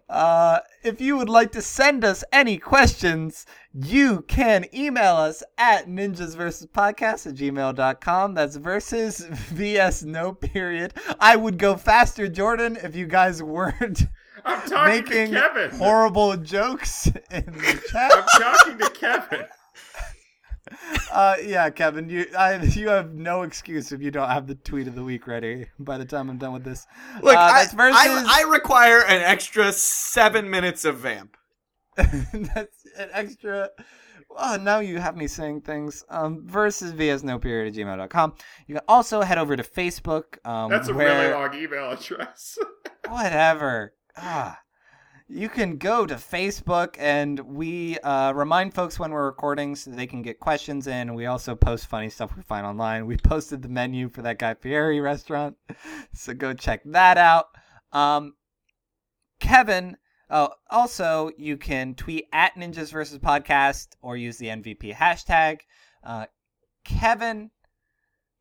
[0.10, 5.88] Uh, if you would like to send us any questions, you can email us at
[5.88, 8.34] ninjas versus podcast at gmail.com.
[8.34, 10.94] That's versus vs no period.
[11.20, 14.04] I would go faster, Jordan, if you guys weren't
[14.46, 15.70] I'm talking making to Kevin.
[15.72, 18.12] horrible jokes in the chat.
[18.14, 19.46] I'm talking to Kevin.
[21.12, 24.88] Uh, yeah, Kevin, you I, you have no excuse if you don't have the tweet
[24.88, 26.88] of the week ready by the time I'm done with this.
[27.22, 27.98] Look, uh, I, versus.
[28.00, 31.36] I, I require an extra seven minutes of vamp.
[31.96, 33.70] That's an extra.
[34.38, 36.06] Oh, now you have me saying things.
[36.10, 38.34] Um, versus vs no period at gmail.com.
[38.68, 40.46] You can also head over to Facebook.
[40.46, 42.58] Um, That's a where, really long email address.
[43.10, 43.94] Whatever.
[44.16, 44.60] Ah.
[45.32, 50.08] You can go to Facebook and we uh, remind folks when we're recording so they
[50.08, 51.14] can get questions in.
[51.14, 53.06] We also post funny stuff we find online.
[53.06, 55.56] We posted the menu for that Guy Fieri restaurant,
[56.16, 57.46] so go check that out.
[57.92, 58.34] Um,
[59.40, 59.98] Kevin,
[60.32, 65.60] oh, also you can tweet at Ninjas versus Podcast or use the NVP hashtag.
[66.04, 66.26] Uh,
[66.84, 67.52] Kevin,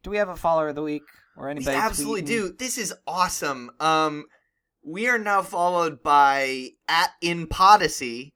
[0.02, 1.02] do we have a follower of the week
[1.36, 2.26] or We absolutely tweeting?
[2.26, 2.52] do.
[2.58, 3.72] This is awesome.
[3.78, 4.24] Um,
[4.88, 8.32] we are now followed by at in Podyssey,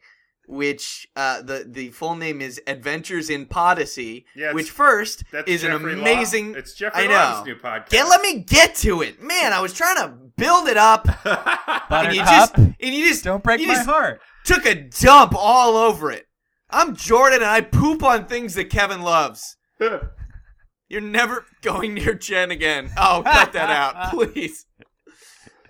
[0.46, 4.26] which uh, the the full name is Adventures in Podyssey.
[4.36, 6.54] Yeah, which first That's is an Jeffrey Law- amazing.
[6.56, 7.14] It's Jeffrey I know.
[7.14, 7.88] Law's new podcast.
[7.90, 9.52] Get, let me get to it, man.
[9.52, 11.06] I was trying to build it up,
[11.90, 14.20] and you just and you just don't break you my just heart.
[14.44, 16.26] took a dump all over it.
[16.68, 19.56] I'm Jordan, and I poop on things that Kevin loves.
[20.88, 22.90] You're never going near Jen again.
[22.98, 24.66] Oh, cut that out, please.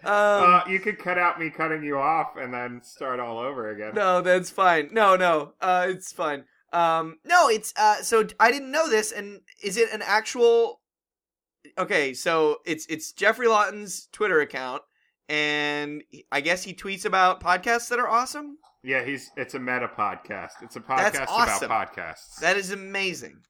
[0.04, 3.70] Um, uh, you could cut out me cutting you off and then start all over
[3.70, 3.92] again.
[3.94, 4.88] no, that's fine.
[4.92, 6.44] No, no, uh, it's fine.
[6.72, 10.80] Um, no, it's uh, so I didn't know this, and is it an actual?
[11.78, 14.82] Okay, so it's it's Jeffrey Lawton's Twitter account,
[15.28, 18.58] and I guess he tweets about podcasts that are awesome.
[18.82, 20.62] Yeah, he's it's a meta podcast.
[20.62, 21.66] It's a podcast awesome.
[21.66, 22.36] about podcasts.
[22.40, 23.42] That is amazing.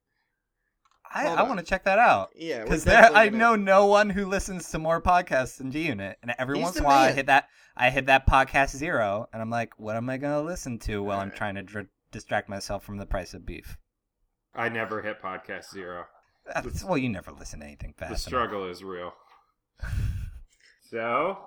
[1.15, 4.11] I, I want to check that out Yeah, because definitely I gonna- know no one
[4.11, 6.99] who listens to more podcasts than G Unit, and every He's once in a while
[7.03, 10.33] I hit that I hit that podcast zero, and I'm like, what am I going
[10.35, 11.37] to listen to while I'm Right.
[11.37, 13.77] trying to dr- distract myself from the price of beef?
[14.55, 16.05] I never hit podcast zero.
[16.53, 18.09] That's, well, you never listen to anything fast.
[18.09, 18.21] The enough.
[18.21, 19.13] struggle is real.
[20.91, 21.39] So,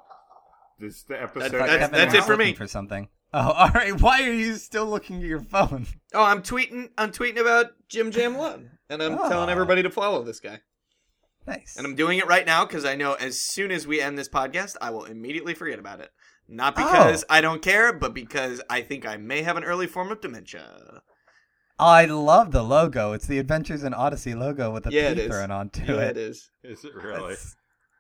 [0.80, 1.56] this is the episode.
[1.56, 2.54] I thought That's- that's it for me.
[2.54, 3.10] For something.
[3.38, 4.00] Oh, all right.
[4.02, 5.88] Why are you still looking at your phone?
[6.14, 6.90] Oh, I'm tweeting.
[6.98, 9.28] I'm tweeting about Jim Jam Lund, and I'm Oh.
[9.30, 10.62] telling everybody to follow this guy.
[11.46, 11.76] Nice.
[11.78, 14.30] And I'm doing it right now because I know as soon as we end this
[14.30, 16.10] podcast, I will immediately forget about it.
[16.48, 16.84] Not Oh.
[16.84, 20.22] because I don't care, but because I think I may have an early form of
[20.22, 21.02] dementia.
[21.78, 23.12] I love the logo.
[23.14, 26.12] It's the Adventures in Odyssey logo with the Yeah, P thrown onto Yeah, it.
[26.12, 26.50] it is.
[26.64, 27.34] Is it really?
[27.34, 27.56] It's,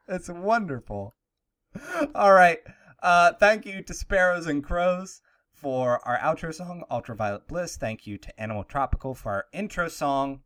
[0.07, 1.13] it's wonderful.
[2.15, 2.59] All right.
[3.05, 5.21] Uh, thank you to Sparrows and Crows
[5.53, 7.77] for our outro song, Ultraviolet Bliss.
[7.77, 10.41] Thank you to Animal Tropical for our intro song,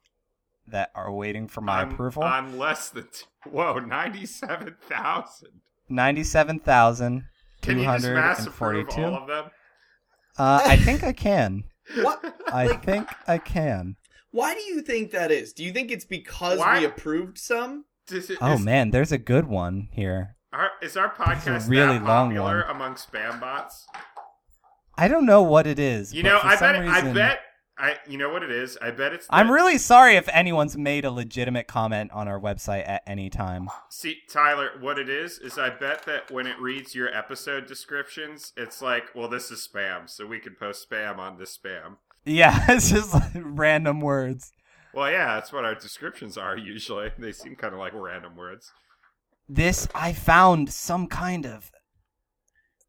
[0.67, 2.23] that are waiting for my on, approval.
[2.23, 3.03] On less than.
[3.05, 5.47] T- Whoa, 97,000.
[5.87, 7.23] ninety-seven thousand
[7.61, 9.45] Can you just mass approve all of them?
[10.37, 11.63] Uh, I think I can.
[12.01, 12.21] What?
[12.51, 13.95] I Like- think I can.
[14.31, 15.53] Why do you think that is?
[15.53, 16.79] Do you think it's because Why?
[16.79, 17.85] we approved some?
[18.07, 20.35] Does it- Oh is, man, there's a good one here.
[20.51, 22.75] Our, is our podcast really that long popular one.
[22.75, 23.85] among spam bots?
[24.97, 26.13] I don't know what it is.
[26.13, 26.87] You know, I some bet.
[26.87, 27.39] I bet.
[27.77, 27.97] I.
[28.07, 28.77] You know what it is?
[28.81, 29.27] I bet it's.
[29.29, 33.69] I'm really sorry if anyone's made a legitimate comment on our website at any time.
[33.89, 38.53] See, Tyler, what it is is I bet that when it reads your episode descriptions,
[38.57, 41.97] it's like, well, this is spam, so we can post spam on this spam.
[42.25, 44.51] Yeah, it's just like random words.
[44.93, 47.11] Well, yeah, that's what our descriptions are usually.
[47.19, 48.71] They seem kind of like random words.
[49.47, 51.71] This I found some kind of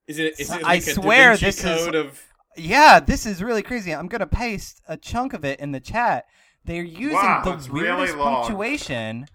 [0.07, 0.41] Is it?
[0.41, 2.23] Is it I like a swear Da Vinci this is- code of?
[2.57, 3.95] Yeah, this is really crazy.
[3.95, 6.27] I'm gonna paste a chunk of it in the chat.
[6.65, 9.27] They're using Wow, the it's really weirdest punctuation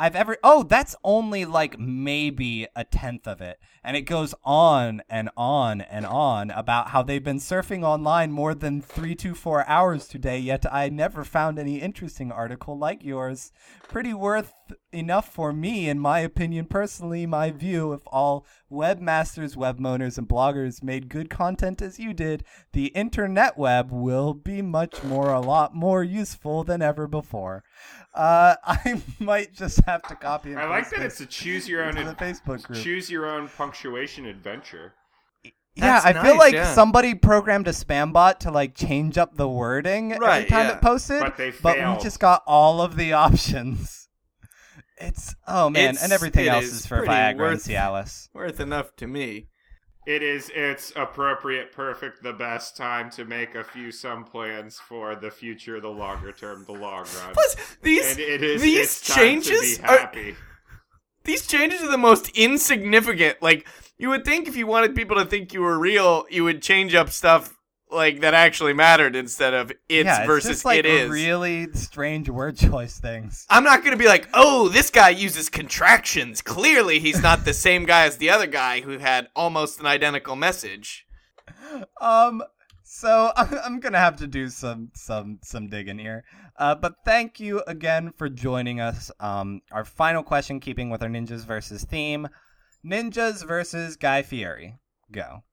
[0.00, 0.36] I've ever.
[0.44, 5.80] Oh, that's only like maybe a tenth of it, and it goes on and on
[5.80, 10.38] and on about how they've been surfing online more than three to four hours today.
[10.38, 13.50] Yet I never found any interesting article like yours.
[13.88, 14.52] Pretty worth
[14.92, 17.26] enough for me, in my opinion, personally.
[17.26, 22.86] My view: if all webmasters, webmoners, and bloggers made good content as you did, the
[22.88, 27.64] internet web will be much more, a lot more useful than ever before.
[28.14, 30.50] Uh, I might just have to copy.
[30.50, 32.82] And I like that it's a choose your own into the Facebook group.
[32.82, 34.94] choose your own punctuation adventure.
[35.78, 36.74] Yeah, That's I feel like yeah.
[36.74, 40.76] somebody programmed a spam bot to like change up the wording every time yeah.
[40.76, 43.97] it posted, But they we just got all of the options.
[45.00, 48.28] It's oh man, It's- and everything else is is for pretty Viagra and worth- Cialis.
[48.34, 49.48] Worth enough to me.
[50.06, 55.14] It is it's appropriate, perfect, the best time to make a few some plans for
[55.14, 57.34] the future, the longer term, the long run.
[57.34, 60.34] Plus, these and it is these it's time changes to be are
[61.24, 63.42] these changes are the most insignificant.
[63.42, 63.68] Like
[63.98, 66.94] you would think if you wanted people to think you were real, you would change
[66.94, 67.57] up stuff
[67.90, 71.10] like that actually mattered instead of it's yeah, it's versus just like it is.
[71.10, 73.46] really strange word choice things.
[73.48, 76.42] I'm not going to be like, "Oh, this guy uses contractions.
[76.42, 80.36] Clearly, he's not the same guy as the other guy who had almost an identical
[80.36, 81.06] message."
[82.00, 82.42] Um,
[82.84, 86.24] so I'm gonna have to do some some some digging here.
[86.56, 89.10] Uh, but thank you again for joining us.
[89.20, 92.28] Um, our final question, keeping with our ninjas versus theme,
[92.84, 94.78] ninjas versus Guy Fieri.
[95.12, 95.44] Go.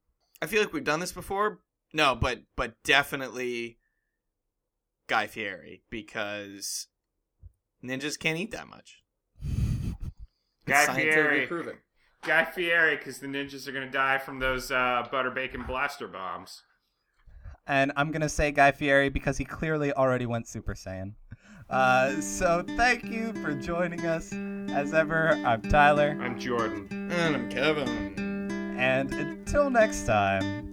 [0.42, 1.60] I feel like we've done this before.
[1.94, 3.78] No, but but definitely
[5.08, 6.88] Guy Fieri because
[7.84, 9.02] ninjas can't eat that much.
[10.66, 11.48] Guy scientifically Fieri.
[11.48, 11.76] proven.
[12.24, 16.64] Guy Fieri, because the ninjas are gonna die from those uh, butter bacon blaster bombs.
[17.68, 21.14] And I'm gonna say Guy Fieri because he clearly already went Super Saiyan.
[21.70, 24.32] Uh, so thank you for joining us.
[24.72, 26.88] As ever, I'm Tyler, I'm Jordan.
[27.12, 28.16] And I'm Kevin.
[28.78, 30.65] and until next time.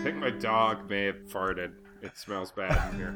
[0.00, 1.72] I think my dog may have farted.
[2.00, 3.14] It smells bad in here.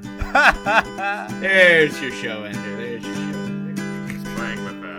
[1.41, 2.77] There's your show ender.
[2.77, 4.13] There's your show ender.
[4.13, 4.99] He's playing with a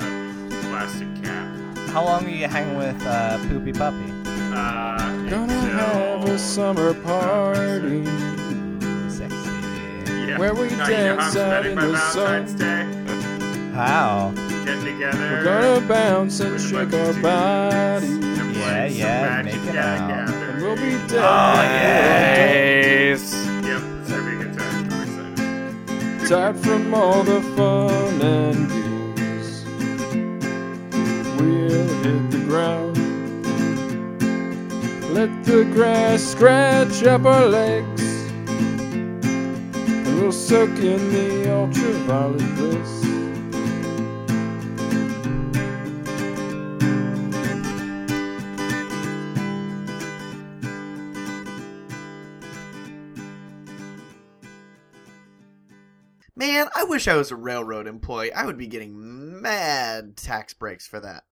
[0.69, 1.77] plastic cat.
[1.89, 4.11] How long are you hanging with uh, Poopy Puppy?
[4.25, 4.97] Uh,
[5.29, 8.03] Gonna until- have a summer party
[9.07, 9.35] Sexy.
[10.27, 10.39] Yeah.
[10.39, 12.55] where we Now, you know how out in my the sun.
[12.57, 13.71] Day?
[13.75, 14.31] How?
[14.65, 15.19] Getting together.
[15.19, 18.17] We're gonna bounce and shake our bodies.
[18.57, 20.34] Yeah, yeah, make it the out.
[20.55, 20.55] Gathering.
[20.55, 23.09] And we'll be Oh, dead.
[23.09, 23.33] Yes.
[23.63, 24.89] Yep, it's gonna be a good time.
[24.91, 26.27] I'm excited.
[26.29, 29.65] Tired from all the fun and games.
[31.39, 32.95] We'll hit the ground.
[35.13, 38.03] Let the grass scratch up our legs.
[39.87, 43.04] And we'll soak in the ultraviolet bliss.
[56.45, 58.31] Man, I wish I was a railroad employee.
[58.31, 61.23] I would be getting mad tax breaks for that.